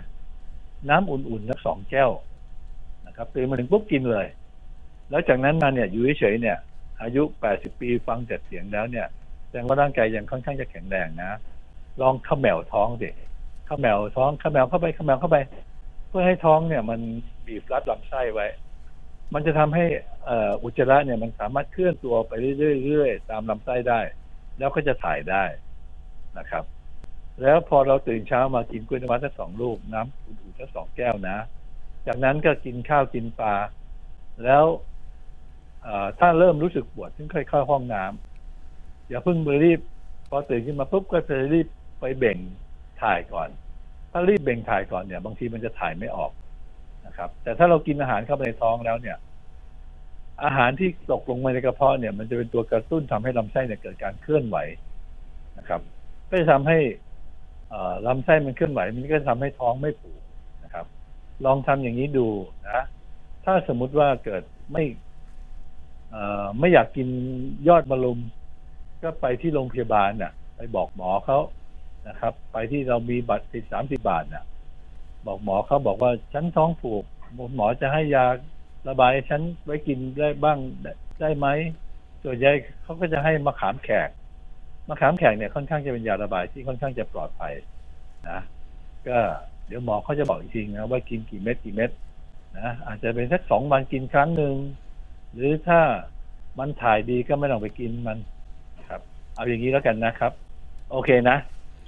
[0.90, 2.12] น้ำอุ่นๆสักสองแก้ว
[3.08, 4.28] นะครับตื่นมาถึงปุ๊บกินเลย
[5.10, 6.58] แล้วจากนั้นมาเนี่ยอยู่เฉยๆเนี่ย
[7.02, 9.08] อายุแปดสิบปีฟังจากเสียงแล้วเนี่ย
[9.48, 11.32] แสดงว่าร่างกายยังค่อนข้างจะแข็งแรงนะ
[12.02, 13.10] ลองข้าแมวท้องสิ
[13.68, 15.38] ข้าแมวท้องข้าแมวเข้าไปข้าแมวเข้าไป
[16.08, 17.00] เพื่อให้ท้องเนี่ย มัน
[17.48, 18.48] บีบรัดลำไส้ไว้
[19.34, 19.86] มันจะทำให้
[20.28, 20.32] อ
[20.64, 24.00] อุจจาระเนี่ยมันสามารถเคลื่อนตัวไปเรื่อยๆตามลำไส้ได้
[24.58, 25.44] แล้วก็จะถ่ายได้
[26.38, 26.64] นะครับ
[27.42, 31.38] แล้วพอเราตื่นเช้ามากินกล้วยน้ำว้าสักสองลูกน้ำอุ่นๆสักสองแก้วนะ
[32.08, 33.56] จากนั้นก็กินข้าวกินปลา
[34.44, 34.66] แล้ว
[36.20, 39.80] ถ้าเริ่มรู้สึกปวดถึงค่อยเข้าห้องน้ำอย่าเพิ่งไปรีบ
[40.30, 41.68] พอตื่นขึ้นมาปุ๊บก็จะรีบ
[42.00, 42.38] ไปเบ่ง
[43.02, 43.50] ถ่ายก่อน
[44.12, 46.32] ถ้ารีบเบ่งถ่ายก่อนเนี่ย บางทีมันจะถ่ายไม่ออก
[47.06, 49.18] นะครับ แต่ถ้าเรากินอาหารเข้าไปในท้องแล้วเนี่ย
[50.44, 54.58] อาหารที่ตกลงมาในกระเพาะเนี่ย มันจะเป็นตัวกระตุ้นทำให้ลำไส้เนี่ยเกิดการเคลื่อนไหว
[55.58, 55.82] นะครับ
[56.30, 56.78] ก็จะทำให้
[58.08, 60.22] ลำไส้มันเคลื่อนไหว มันก็จะทำให้ท้องไม่ผูก
[60.64, 60.86] นะครับ
[61.46, 62.28] ลองทำอย่างนี้ดู
[62.70, 62.86] นะ
[63.46, 64.44] ถ้าสมมุติว่าเกิด
[64.74, 64.84] ไม่
[66.60, 67.08] ไม่อยากกิน
[67.68, 68.20] ยอดมะรุม
[69.04, 71.40] ก็ไปที่โรงพยาบาลน่ะ ไปบอกหมอเขา
[72.08, 74.46] นะครับ ไปที่เรามีบัตรติดสามสิบาทน่ะ
[75.26, 77.04] บอกหมอเขาบอกว่าฉันท้องผูก
[77.56, 78.26] หมอจะให้ยา
[78.90, 80.58] ระบายให้ฉันไว้กินได้บ้าง
[81.22, 81.48] ได้ไหม
[82.24, 82.52] ส่วนใหญ่
[82.84, 84.10] เขาก็จะให้มะขามแขก
[84.90, 87.54] มะขามแขกเนี่ยค่อนข้างจะเป็นยาระบายที่ค่อนข้างจะปลอดภัย
[88.30, 88.40] นะ
[89.08, 89.18] ก็
[89.68, 91.92] เดี๋ยวหมอเขาจะบอกอีกทีนะว่ากินกี่เม็ดกี่เม็ด
[92.58, 94.56] นะอาจจะเป็นสักสองวันกินครั้งหนึ่ง
[95.34, 95.80] หรือถ้า
[96.60, 98.18] มันถ่ายดีก็ไม่ต้องไปกินมัน
[98.90, 99.02] ครับ
[99.36, 100.32] เอาอย่างนี้แล้วกันนะครับ
[100.92, 101.38] โอเคนะ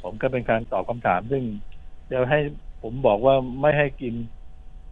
[0.04, 1.44] ผมก็เป็นการตอบคำถามซึ่ง
[2.12, 2.40] จะให้
[2.84, 4.16] ผมบอกว่าไม่ให้กิน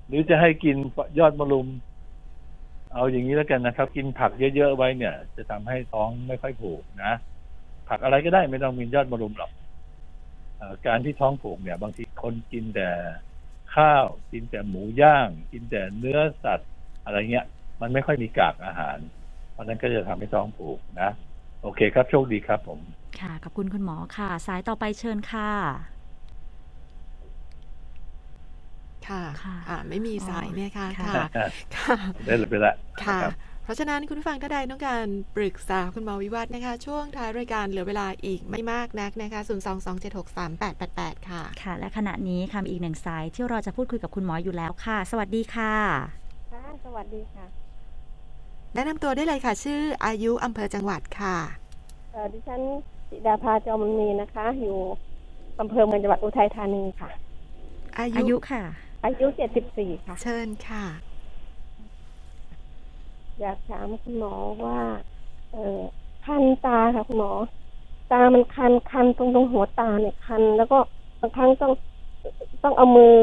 [0.07, 0.75] หรือจะให้กิน
[1.19, 1.67] ยอดมะรุม
[2.93, 7.13] เอาอย่างนี้แล้วกันนะครับ กินผักเยอะๆไว้เนี่ย จะทำให้ท้องไม่ค่อยผูกนะ
[7.89, 9.51] ผักอะไรก็ได้ไม่ต้องมียอดมะรุมหรอก
[10.59, 12.89] อการที่ท้องผูกเนี่ย บางทีคนกินแต่
[13.75, 16.71] ข้าว กินแต่หมูย่าง กินแต่เนื้อสัตว์
[17.03, 17.45] อะไรเงี้ย
[17.81, 18.97] มันไม่ค่อยมีกากอาหาร
[19.51, 21.09] เพราะฉะนั้นก็จะทำให้ท้องผูกนะ
[21.61, 22.79] โอเคครับโชคดีครับผม
[23.19, 26.00] ค่ะขอบคุณคุณหมอค่ะ สายต่อไปเชิญค่ะ
[29.11, 31.25] ค่ะค่ะอ่าไม่มีสายเนี่ยค่ะค่ะค่ะ
[31.75, 31.95] ค่ะ
[32.25, 33.33] ได้เลยไปละค่ะรับ
[33.63, 35.05] เพราะฉะนั้นคุณผู้ฟังท่านใดต้องการ
[35.35, 39.55] ปรึกษาคุณหมอวิวัฒน์นะคะ ช่วงท้ายรายการเหลือเวลาอีกไม่มากนักนะคะ 0 2
[39.85, 45.73] 2 7 6 3 8 8 8 ค่ะ ค่ะ และขณะนี้ค่ะมีอีกหนึ่งสายที่เราจะพูดคุยกับคุณหมออยู่แล้วค่ะ สวัสดีค่ะ
[46.51, 47.45] ค่ะสวัสดีค่ะ
[48.73, 51.37] แนะนำตัวได้เลยค่ะ ชื่ออายุอำเภอจังหวัดค่ะ
[52.11, 52.61] เอ่อดิฉัน
[53.09, 54.77] จิดาภาจอมมีนะคะ อยู่
[55.61, 57.09] อำเภอเมืองจังหวัดอุทัยธานีค่ะ
[57.97, 58.61] อาอายุยุค่ะ
[59.03, 60.85] อายุเจ็ดสิบสี่ค่ะ เชิญค่ะ
[63.39, 64.33] อยากถามคุณหมอ
[64.65, 64.79] ว่า
[65.51, 65.79] เออ
[66.25, 67.31] คันตาค่ะคุณหมอ
[68.11, 70.77] ตามันคันคันตรงตรงหัวตาเนี่ยคัน แล้วก็
[71.21, 71.71] บางครั้งต้อง
[72.63, 73.13] ต้องเอามือ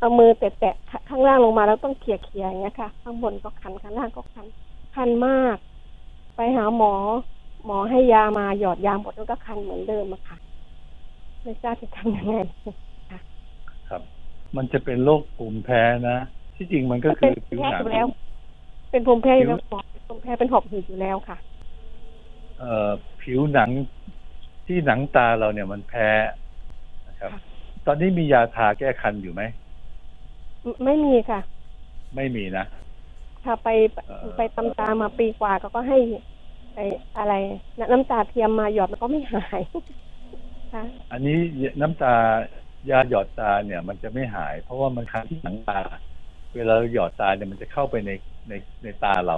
[0.00, 4.46] เอามือแตะๆข้างล่างลงมาแล้วต้องเขี่ยเขี่ยอย่างเงี้ยค่ะ ข้างบนก็คันข้างล่างก็คัน
[4.94, 5.56] คันมาก
[6.36, 6.94] ไปหาหมอ
[7.64, 10.36] หมอให้ยามาหยอดยาหมดแล้วก็คันเหมือนเดิมอะค่ะ
[11.44, 12.76] ไม่ทราบจะทำยังไงครับ
[14.56, 16.18] มันจะเป็นโรคภูมิแพ้นะ
[16.56, 18.06] ที่จริงมันก็คืเป็อนผิวแพ้หนัองยู่แล้ว
[18.90, 21.36] เป็นภูมิแพ้อยู่แล้วหมอภูมิแพ้เป็นหอบหืดอยู่แล้วค่ะ
[22.58, 22.90] เอ่อ
[23.22, 23.70] ผิวหนัง
[24.66, 26.08] ที่หนังตาเราเนี่ยมันแพ้
[27.08, 27.40] นะครับค่ะ
[27.86, 29.42] ตอนนี้มียาทาแก้คันอยู่ไหม
[30.62, 31.40] ไม่ไม่มีค่ะ
[32.16, 32.64] ไม่มีนะ
[33.44, 33.68] ถ้าไป
[34.06, 35.98] เอ่อไปตำตามาปีกว่าก็ก็ให้
[36.74, 36.80] ไอ
[37.18, 37.34] อะไร
[37.92, 39.60] น้ำตาเทียมมาหยอดมันก็ไม่หาย
[40.72, 40.82] ค่ะ
[41.12, 41.38] อันนี้
[41.80, 42.14] น้ำตา
[42.90, 45.80] ยาหยอดตาเนี่ย มันจะไม่หาย เพราะว่ามันคันที่หนังตา
[46.54, 48.10] เวลาเราหยอดตาเนี่ยมันจะเข้าไปใน
[48.48, 48.52] ใน
[48.82, 49.36] ในตาเรา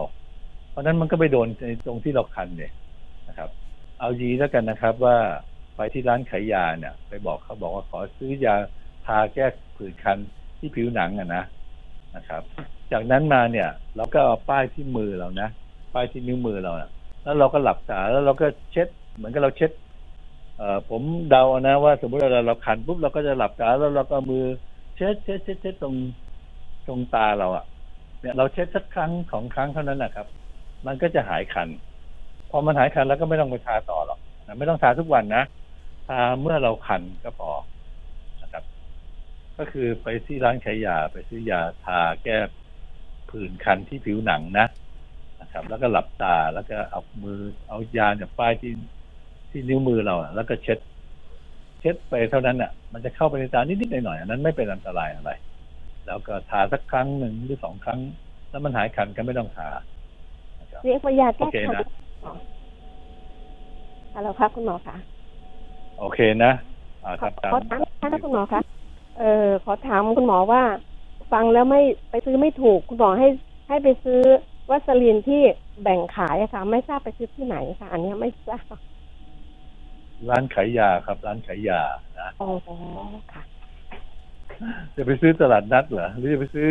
[0.71, 2.73] เพราะนั้นมันก็ไปโดนในตรงที่เราคันเนี่ย
[3.29, 3.51] นะครับ
[4.01, 5.17] เอายีแล้วกันนะครับว่า
[5.77, 8.55] ไปที่ร้านขายยาเนี่ย ไปบอกเขาบอกว่าขอซื้อยา
[9.07, 10.19] ทาแก้ผื่นคัน
[10.59, 11.45] ที่ผิวหนังอะนะ
[12.17, 12.43] นะครับ
[12.93, 15.49] จากนั้นมาเนี่ย เราก็เอาป้ายที่มือเรานะ
[15.95, 16.89] ป้ายที่นิ้วมือเราอะ
[17.23, 19.71] แล้วเราก็หลับตาแล้วเราก็เช็ด เหมือนกับเราเช็ด
[20.89, 24.45] ผมเดานะว่า สมมติเราเราคันปุ๊บเราก็จะหลับตาแล้วเราก็มือ
[24.97, 25.97] เช็ดเช็ดเช็ดเช็ดตรง
[26.87, 27.65] ตรงตาเราอะ
[28.21, 30.27] เนี่ยเราเช็ดสักครั้งสองครั้งเท่านั้นนะครับ
[30.87, 31.69] มันก็จะหายคัน
[32.51, 35.45] พอมันหายคันแล้วก็ไม่ต้องไปทาต่อหรอกนะไม่ต้องทาทุกวันนะ
[36.09, 37.51] ทาเมื่อเราคันก็พอ
[38.43, 38.65] นะครับ
[39.59, 42.39] ก็คือไปที่ร้านขายยาไปซื้อยาทาแก้
[43.31, 44.67] ผื่นคันที่ผิวหนังนะ
[45.41, 48.73] นะครับ แล้วก็หลับตาแล้วก็เอามือเอายาเนี่ยป้ายที่
[49.55, 50.79] ที่นิ้วมือเราอะแล้วก็เช็ด
[51.81, 55.31] เช็ดไปเท่านั้นอะ มันจะเข้าไปในตานิดๆหน่อยๆอันนั้นไม่เป็นอันตรายอะไร
[56.07, 58.01] แล้วก็ทาสักครั้งหนึ่งหรือสองครั้ง
[58.51, 59.69] แล้วมันหายคันก็ไม่ต้องทา
[60.61, 61.85] นะครับเรียกว่ายาโอแก้เคคันนะ
[64.15, 64.97] ฮัลโหลครับคุณหมอคะ
[65.99, 66.53] โอเคนะ
[67.05, 68.61] อ่าขคอรับตามขอถามนะคะคุณหมอคะ
[69.19, 70.63] เออขอถามคุณหมอว่า
[71.33, 73.29] ฟังแล้วไม่ไปซื้อไม่ถูก คุณหมอให้
[73.69, 74.21] ให้ไปซื้อ
[74.71, 75.43] วัสลีนที่
[75.83, 78.75] แบ่งขายอะค่ะ ไม่ทราบไปซื้อที่ไหนค่ะ อันเนี้ยไม่ทราบ
[80.29, 81.81] ร้านขายยาครับ ร้านขายยา
[82.21, 82.51] นะอ๋อ
[83.33, 83.43] ค่ะ
[84.97, 86.69] จะไปซื้อตลาดนัดเหรอหรือจะไปซื้อ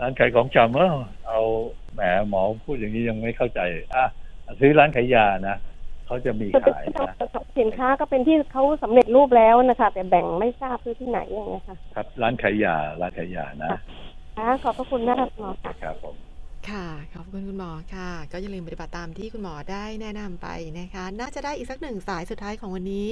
[0.00, 0.88] ร้านขายของชำเออ
[1.26, 1.40] เอา
[1.94, 3.60] แหมหมอพูดอย่างนี้ยังไม่เข้าใจ
[3.94, 4.04] อะ
[4.60, 5.56] ซื้อร้านขายยานะ
[6.06, 7.14] เขาจะมีก็เป็นขายนะ
[7.58, 13.70] สินค้าก็เป็นที่เขาสำเร็จรูปแล้วนะคะแต่แบ่งไม่ทราบซื้อที่ไหนอย่างเงี้ยค่ะ ครับ ร้านขายยาร้านขายยานะ
[14.36, 16.27] ค่ะขอบพระคุณมากค่ะคุณหมอค่ะครับผม
[16.72, 20.48] ค่ะ ขอบคุณคุณหมอค่ะ ก็อย่าลืมปฏิบัติตามที่คุณหมอได้แนะนำไป
[20.78, 23.08] นะคะ น่าจะได้อีกสักหนึ่งสายสุดท้ายของวันนี้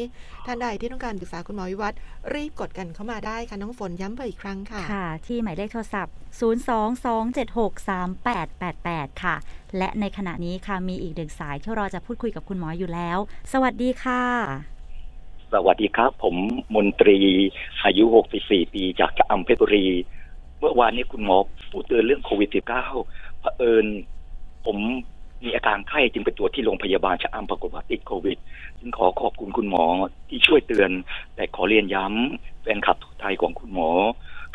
[0.47, 1.99] ท่านใดที่ต้องการปรึกษาคุณหมอวิวัฒน์
[2.35, 9.37] รีบกดกันเข้ามาได้ค่ะ น้องฝนย้ำเบอร์อีกครั้งค่ะ ค่ะ ที่หมายเลขโทรศัพท์ 022763888 ค่ะ
[9.79, 13.19] และในขณะนี้ค่ะมีอีกหนึ่งสายที่รอจะพูดคุยกับคุณหมออยู่แล้ว
[13.53, 14.23] สวัสดีค่ะ
[15.53, 16.35] สวัสดีครับ ผม
[16.77, 17.19] มนตรี
[17.85, 18.05] อายุ
[18.41, 19.87] 64 ปีจากชะอำเพชรบุรี
[20.59, 21.37] เมื่อวานนี้คุณหมอ
[21.71, 23.87] ผู้เตือนเรื่องโควิด -19 เผอิญ
[24.67, 24.79] ผม
[25.45, 28.39] มีอาการไข้จึงไปตรวจที่โรงพยาบาลชะอำปรากฏว่าติดโควิด
[28.79, 29.85] จึงขอขอบคุณคุณหมอ
[30.29, 30.91] ที่ช่วยเตือน
[31.35, 33.91] แต่ขอเรียนย้ำแฟนคลับทุกไทยของคุณหมอ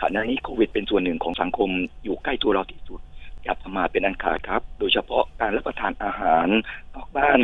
[0.02, 1.70] ขณะนี้โควิดเป็นส่วนหนึ่งของสังคม
[2.04, 3.00] อยู่ใกล้ตัวเราที่สุด
[3.44, 6.48] อย่าประมาทเป็นอันขาดครับ โดยเฉพาะการรับประทานอาหาร
[6.94, 7.40] นอกบ้าน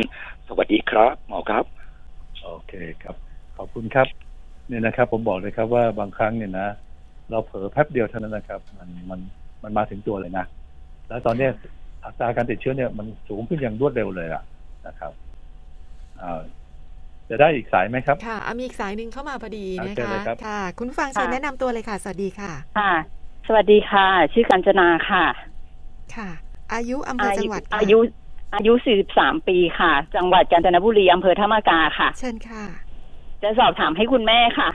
[0.48, 1.64] สวัสดีครับ หมอครับ
[2.42, 2.72] โอเค
[3.02, 3.16] ครับ
[3.56, 4.06] ขอบคุณครับ
[4.68, 6.68] เนี่ยนะครับ ผมบอกเลยครับว่าบางครั้งเนี่ยนะ
[7.30, 9.20] เราเผลอแป๊บเดียวเท่านั้นนะครับ มันมัน
[9.62, 10.44] มันมาถึงตัวเลยนะ
[11.08, 11.52] แล้วตอนเนี้ย
[12.04, 14.42] อัตราการติดเชื้อเนี่ยมันสูงขึ้นอย่างรวดเร็วเลยอะ
[14.86, 15.12] นะครับ
[16.20, 16.40] อ่า
[17.28, 22.92] จะได้อีกสายไหมครับ ค่ะเอามีอีกสายหนึ่งเข้ามาพอดีนะโอเคคะเลยครับค่ะ คุณผู้ฟังเชิญค่ะแนะนำตัวเลยค่ะ สวัสดีค่ะ ค่ะ
[23.46, 25.24] สวัสดีค่ะ ชื่อกัญจนาค่ะ
[26.16, 26.28] ค่ะ
[26.74, 27.98] อายุอำเภอจังหวัดค่ะอายุ
[28.54, 28.72] อายุ
[29.10, 32.64] 43 ปีค่ะ จังหวัดกาญจนบุรีอำเภอธรรมกาค่ะ เชิญค่ะ
[33.42, 34.68] จะสอบถามให้คุณแม่ค่ะ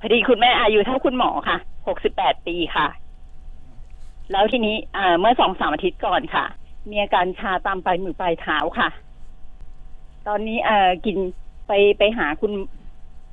[0.00, 1.56] พอดีคุณแม่อายุเท่าคุณหมอค่ะ
[2.02, 2.86] 68 ปีค่ะ
[4.32, 4.76] แล้วทีนี้
[5.20, 6.44] เมื่อสองสามอาทิตย์ก่อนค่ะ
[6.90, 8.88] มีอาการชาตามปลายมือปลายเท้าค่ะ
[10.28, 10.70] ตอนนี้เอ
[11.06, 11.18] กิน
[11.66, 12.52] ไปไปหาคุณ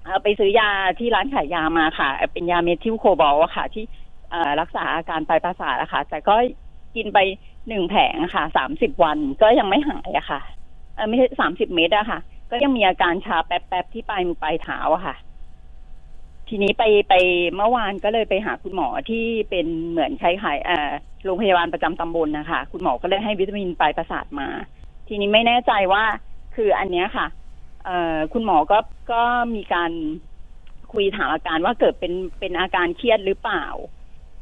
[0.04, 0.70] เอไปซื้อยา
[1.00, 3.84] ที่ร้านขายยามาค่ะ เป็นยาเมทิลโคบอลค่ะ ที่
[4.30, 6.36] เอรักษาอาการปลายประสาทอะคะแต่ก็
[6.96, 7.20] กินไป
[7.68, 10.40] หนึ่งแผงค่ะสามสิบวันก็ยังไม่หายอะค่ะ
[10.96, 12.20] เอไม่ใช่สามสิบเมตรอะค่ะ
[12.52, 15.16] ก็ยังมีอาการชาแป๊บๆที่ปลายมือปลายเท้าอะค่ะ
[16.50, 17.14] ทีนี้ไปไป
[17.56, 20.58] เมื่อวานก็เลยไปหาคุณหมอที่เป็นเหมือนใช้ขาย
[21.26, 24.48] โรงพยาบาลประจำตำบลนะคะ คุณหมอก็เลยให้วิตามินปลายประสาทมา
[25.08, 26.04] ทีนี้ไม่แน่ใจว่า
[26.56, 27.28] คืออันเนี้ยค่ะ
[27.86, 28.80] เอ่อคุณหมอก็
[29.12, 29.24] ก็
[29.56, 29.92] มีการ
[30.94, 33.66] คุยถามอาการว่าเกิดเป็นเป็นอาการเครียดหรือเปล่า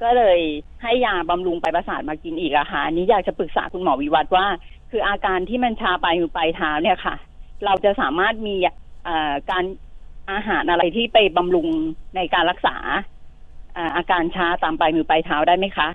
[0.01, 0.39] ก็เลย
[0.81, 4.47] ให้ยาบำรุงปลายประสาทมากินอีกอะค่ะนี้อยากจะปรึกษาคุณหมอวิวัฒน์ว่า
[4.91, 7.15] คืออาการที่มันชาปลายมือปลายเท้าเนี่ยค่ะ
[7.65, 8.55] เราจะสามารถมี
[9.51, 9.63] การ
[10.31, 11.67] อาหารอะไรที่ไปบำรุง
[12.15, 12.75] ในการรักษา
[13.73, 15.89] เอ่ออาการชาตามปลายมือปลายเท้าได้ไหมคะ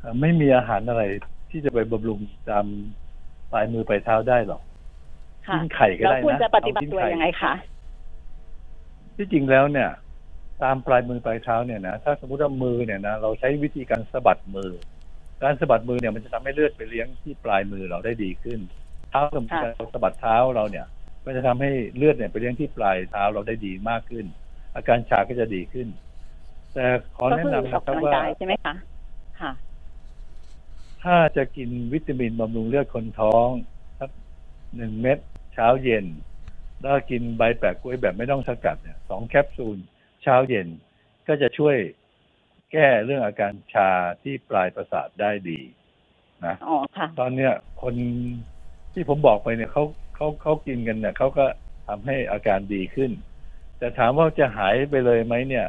[0.00, 1.02] เอ่อไม่มีอาหารอะไร
[1.50, 2.18] ที่จะไปบำรุง
[2.50, 2.66] ตาม
[3.52, 4.62] ปลายมือปลายเท้าได้หรอก
[5.48, 7.52] ค่ะกินไข่ก็แล้วได้นะควรจะปฏิบัติเอากินตัวไข่ยังไงคะ
[9.16, 9.90] ที่จริงแล้วเนี่ย
[10.62, 14.70] ตามปลายมือปลายเท้าเนี่ยนะถ้าสมมติว่ามือเนี่ยนะเราใช้วิธีการสะบัดมือ
[15.42, 18.60] การสะบัดมือเนี่ยมันจะทำให้เลือดไปเลี้ยงที่ปลายมือเราได้ดีขึ้น
[19.10, 20.86] เท้าสมมติค่ะเราสะบัดเท้าเราเนี่ย
[21.24, 24.26] ก็จะทำให้เลือดเนี่ยไปเลี้ยงที่ปลายเท้าเราได้ดีมากขึ้น
[24.74, 25.88] อาการชาก็จะดีขึ้น
[26.74, 26.84] แต่
[27.16, 28.74] ขอก็แนะคือนำออกนะครับกำลังว่ากายใช่ไหมคะ
[29.40, 29.52] ค่ะ
[31.02, 33.48] ถ้าจะกินวิตามินบำรุงเลือดคนท้อง
[33.98, 34.10] สัก
[34.76, 35.18] หนึ่งเม็ด
[35.54, 36.06] เช้าเย็น
[36.80, 39.78] แล้วกินใบแปะกล้วยแบบไม่ต้องสกัดเนี่ยสองแคปซูล
[40.22, 40.68] เช้าเย็น
[41.28, 41.76] ก็จะช่วย
[42.72, 43.90] แก้เรื่องอาการชา
[44.22, 45.60] ที่ปลายประสาทได้ดี
[46.46, 47.52] นะอ๋อค่ะ ตอนเนี้ย
[47.82, 47.94] คน
[48.92, 49.84] ที่ผมบอกไปเนี่ยเขา
[50.14, 51.44] เขาเขากินกันเนี่ยเขาก็
[51.86, 53.10] ทำให้อาการดีขึ้น
[53.78, 55.66] แต่ถามว่าจะหายไปเลยไหมเนี่ย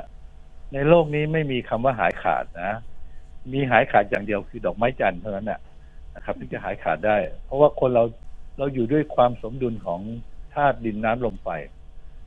[0.73, 2.71] ในโลกนี้ไม่มีคำว่าหายขาดนะ
[3.53, 8.03] มีหายขาดอย่างเดียวคือดอกไม้จันทร์เท่านั้นนะครับที่จะหายขาดได้ เพราะว่าคนเรา
[8.57, 10.01] เราอยู่ด้วยความสมดุลของ
[10.53, 11.49] ธาตุดินน้ำลมไฟ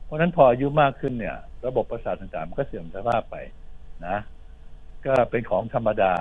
[0.03, 3.35] เพราะฉะนั้นพออายุมากขึ้นเนี่ย ระบบประสาทต่างๆมันก็เสื่อมสภาพไป
[4.05, 4.17] นะ
[5.05, 6.13] ก็เป็นของธรรมดา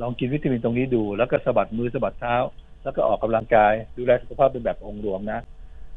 [0.00, 2.36] ลองกินวิตามินตรงนี้ดู แล้วก็สะบัดมือสะบัดเท้า
[2.84, 5.40] แล้วก็ออกกำลังกายดูแลสุขภาพเป็นแบบองค์รวมนะ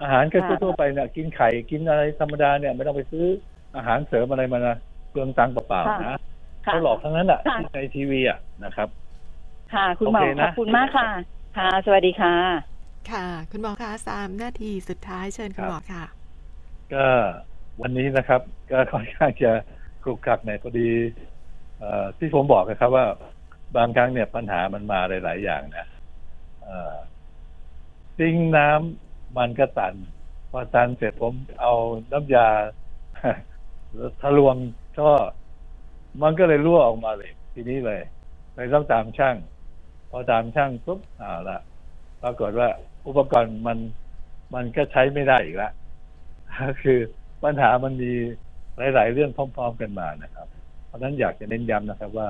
[0.02, 3.26] อาหารก็ทั่วๆไปเนี่ยกินไข่กินอะไรธรรมดาเนี่ยไม่ต้องไปซื้อ
[3.76, 4.78] อาหารเสริมอะไรมานะ
[5.10, 6.20] เปลืองตังค์เปล่าๆนะ
[6.66, 8.88] ค่ะเขาหลอกทั้งนั้นแหละค่ะที่ในทีวีอะนะครับ
[9.74, 11.10] ค่ะ คุณหมอโอเคขนะอบคุณมากค่ะ
[11.58, 12.34] ค่ะ สวัสดีค่ะ
[13.12, 16.04] ค่ะ คุณหมอคะสามนาทีสุดท้ายเชิญคุณหมอค่ะ
[16.94, 17.06] ก็
[17.82, 19.52] วันนี้นะครับ ก็ค่อนข้างจะ
[20.04, 20.90] ครุกคลักในอยพอดี
[21.80, 23.06] เอ่อที่ผมบอกนะครับว่า
[23.78, 25.97] บางครั้งเนี่ยปัญหามันมาหลาย ๆ อย่างนะเอ่อ
[28.18, 29.96] ซิงน้ำมันก็ตัน
[30.52, 31.74] พอตันเสร็จผมเอา
[32.12, 32.48] น้ำยา
[34.22, 34.56] ทะลวง
[34.98, 35.12] ท่อ
[36.22, 38.02] มันก็เลยรั่วออกมาเลย ทีนี้เลย
[38.56, 39.36] เลยต้องตามช่าง
[40.10, 41.60] พอตามช่างปุ๊บเอาละ
[42.22, 42.70] ปรากฏว่า
[43.08, 43.78] อุปกรณ์มัน
[44.54, 45.72] มันก็ใช้ไม่ได้อีกล้ว
[46.60, 47.00] ก็คือ
[47.44, 48.12] ปัญหามันมี
[48.96, 50.48] หลาย ๆ เรื่องพร้อม ๆ กันมานะครับ
[50.86, 52.30] เพราะฉะนั้นอยากจะเน้นย้ำนะครับว่า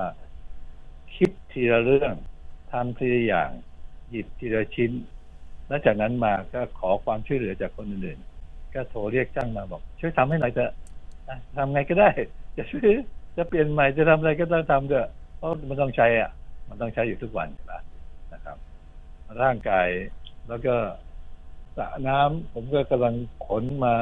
[1.14, 2.14] คิดทีละเรื่อง
[2.70, 3.50] ทำทีละอย่าง
[4.10, 4.92] หยิบทีละชิ้น
[5.68, 10.72] แล้วจากนั้นมาก็ขอความช่วยเหลือจากคนอื่นๆ ก็โทรเรียกจ้างมาบอก ช่วยทำให้หน่อยเถอะ
[11.28, 12.10] อะทำไงก็ได้
[12.56, 12.88] จะช่วย
[13.36, 16.30] จะเปลี่ยนใหม่จะทำอะไรก็ต้องทำเถอะเพราะมันต้องใช้อะ
[16.68, 17.48] มันต้องใช้อยู่ทุกวัน
[18.32, 18.56] นะครับ
[19.42, 19.88] ร่างกาย
[20.48, 20.74] แล้วก็
[21.76, 23.14] สระน้ำผมก็กำลัง
[23.46, 23.94] ขนมา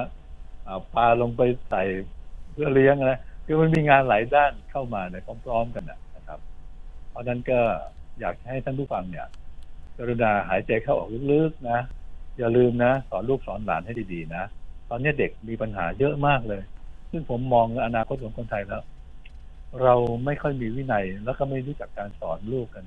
[0.94, 1.82] ปลาลงไปใส่
[2.52, 6.40] เพื่อเลี้ยงนะคือมันมีงานหลายด้านเข้ามาในพร้อมๆกันนะครับ
[7.10, 7.60] เพราะนั้นก็
[8.20, 9.26] อยากให้ท่านผู้ฟังเนี่ย
[9.98, 11.80] กรุณาหายใจเข้าออกลึกๆนะ
[12.38, 14.44] อย่าลืมนะ สอนลูกสอนหลานให้ดีๆนะ
[14.90, 16.62] ตอนนี้เด็กมีปัญหาเยอะมากเลย
[17.10, 18.82] ซึ่งผมมองอนาคตของคนไทยแล้ว
[19.82, 19.94] เรา
[20.24, 22.84] ไม่ค่อยมีวินัย แล้วก็ไม่รู้จักการสอนลูกกัน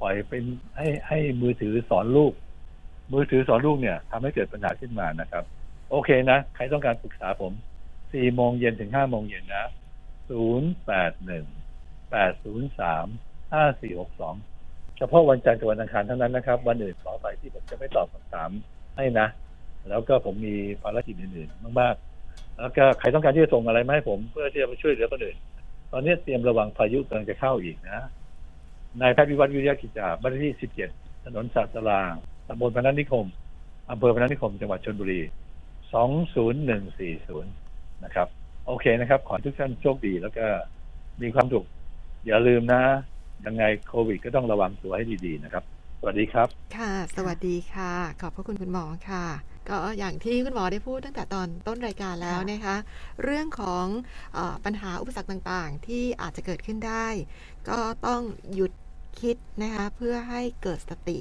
[0.00, 0.42] ปล่อยเป็น
[0.76, 2.32] ให้ให้มือถือสอนลูก
[3.12, 5.44] มือถือสอนลูกเนี่ยทำให้เกิดปัญหาขึ้นมานะครับ
[5.90, 7.52] โอเคนะ ใครต้องการปรึกษาผม
[8.12, 9.66] สี่โมงเย็นถึงห้าโมงเย็นนะ
[10.30, 11.46] ศูนย์แปดหนึ่ง
[12.10, 13.06] แปดศูนย์สาม
[13.52, 14.34] ห้าสี่หกสอง
[15.04, 18.50] ฉพาะวันจันทร์กับวันอังคารเท่านั้นนะครับ วันอื่นขอไปที่ผมจะไม่ตอบคำถาม
[18.96, 19.26] ให้นะ
[19.90, 25.36] แล้วก็ผมมีภารกิจอื่นๆมากๆ แล้วก็ใครต้องการที่จะส่งอะไรมาให้ผมเพื่อที่จะช่วยเหลือคนอื่น
[25.92, 28.00] ตอนนี้เตรียมระวังพายุกำลังจะเข้าอีกนะ
[29.00, 30.54] นายแพทย์วิวัฒน์วิริยะกิจจาบ้านที่
[30.90, 32.00] 17 ถนนศาสลา
[32.48, 33.26] ตำบลพนัสนิคม
[33.90, 35.20] อำเภอพนัสนิคม จังหวัดชลบุรี
[36.02, 38.28] 20140 นะครับ
[38.66, 40.46] โอเคนะครับ ขอทุกท่านโชคดีแล้วก็
[41.22, 41.66] มีความสุข
[42.26, 42.82] อย่าลืมนะ
[43.46, 45.64] ยังไงโควิด ก็ต้องระวังตัวให้ดีๆนะครับ
[46.00, 49.26] สวัสดีครับ ค่ะ สวัสดีค่ะ ขอบพระคุณคุณหมอค่ะ
[49.68, 52.76] ก็อย่างที่คุณหมอได้พูดตั้งแต่ตอนต้นรายการแล้วนะคะ
[53.24, 53.86] เรื่องของ
[54.34, 57.06] เออปัญหาอุปสรรคต่างๆ ที่อาจจะเกิดขึ้นได้
[57.68, 58.22] ก็ต้อง
[58.54, 58.72] หยุด
[59.20, 61.18] คิดนะคะเพื่อให้เกิดสติ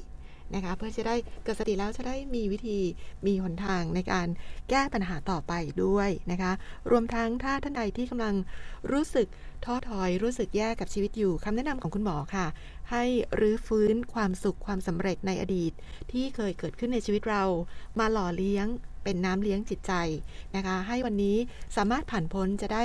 [0.55, 2.79] นะคะเพื่อจะได้เกิดสติแล้วจะได้มีวิธี
[3.25, 4.27] มีหนทางในการ
[4.69, 6.51] แก้ปัญหาต่อไปด้วยนะคะ
[6.91, 8.35] รวมทั้งถ้าท่านใดที่กำลัง
[8.91, 9.27] รู้สึก
[9.65, 12.45] ท้อถอยรู้สึกแย่กับชีวิตอยู่คำแนะนำของคุณหมอค่ะ
[12.91, 13.03] ให้
[13.39, 15.71] รื้อฟื้นความสุขความสำเร็จในอดีต
[16.11, 17.43] ที่เคยเกิดขึ้นในชีวิตเรา
[17.99, 18.67] มาหล่อเลี้ยง
[19.03, 19.93] เป็นน้ำเลี้ยงจิตใจ
[20.55, 21.37] นะคะ ให้วันนี้
[21.75, 22.83] สามารถผ่านพ้นจะได้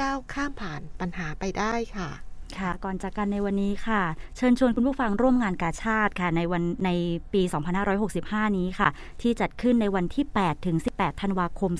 [0.00, 2.10] ก้าวข้ามผ่านปัญหาไปได้ค่ะ
[2.58, 4.02] ค่ะ ก่อนจากกันในวันนี้ค่ะ
[4.36, 6.90] เชิญชวนคุณผู้ฟังร่วมงานกาชาติค่ะในวันใน
[7.32, 7.42] ปี
[8.00, 8.88] 2565 นี้ค่ะ
[9.22, 11.72] ที่จัดขึ้นในวันที่ 8 ถึง 18 ธันวาคม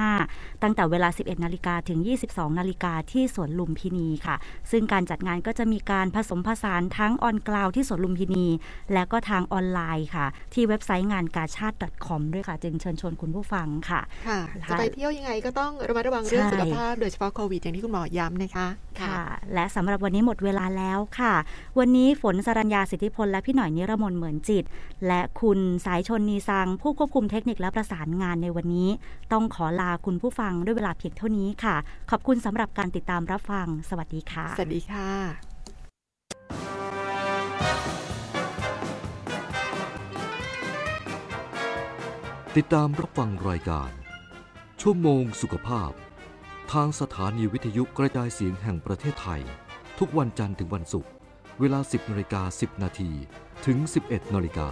[0.00, 1.98] 2565 ตั้งแต่เวลา 11 นาฬิกาถึง
[2.30, 4.36] 22 นาฬิกาที่สวนลุมพินีค่ะ
[4.70, 8.46] ซึ่งการจัดงานก็จะมีการผสมผสานทั้งออนกราวที่สวนลุมพินี
[8.92, 11.76] และก็ทางออนไลน์ค่ะ ที่เว็บไซต์งานกาชาติ
[12.06, 18.68] .com ด้วยค่ะ จึงเชิญชวนคุณผู้ฟังค่ะค่ะจะไปเที่ยวยังไงก็ต้องระมัดระวังเรื่องใช่สุขภาพโดยเฉพาะโควิดอย่างที่คุณหมอย้ำนะคะ
[19.00, 19.22] ค่ะ
[19.54, 21.34] และสำหรับวันนี้หมดเวลาแล้วค่ะ
[21.78, 24.64] วันนี้ฝนสรัญญาสิทธิพลและพี่หน่อยนิรมนเหมือนจิต
[25.06, 28.88] และคุณสายชนนีซัง ผู้ควบคุมเทคนิคและประสานงานในวันนี้
[29.32, 31.76] ต้องขอลาคุณผู้ฟังด้วยเวลาเพียงเท่านี้ค่ะ
[32.10, 35.10] ขอบคุณสำหรับการติดตามรับฟัง สวัสดีค่ะ สวัสดีค่ะ
[42.56, 43.90] ติดตามรับฟังรายการ
[44.80, 45.92] ชั่วโมงสุขภาพ
[46.74, 49.42] ทางสถานีวิทยุกระจายเสียงแห่งประเทศไทย
[49.98, 51.10] ทุกวันจันทร์ถึงวันศุกร์
[51.60, 53.10] เวลา 10นาฬิกา10 นาที
[53.66, 54.68] ถึง 11นาฬิกา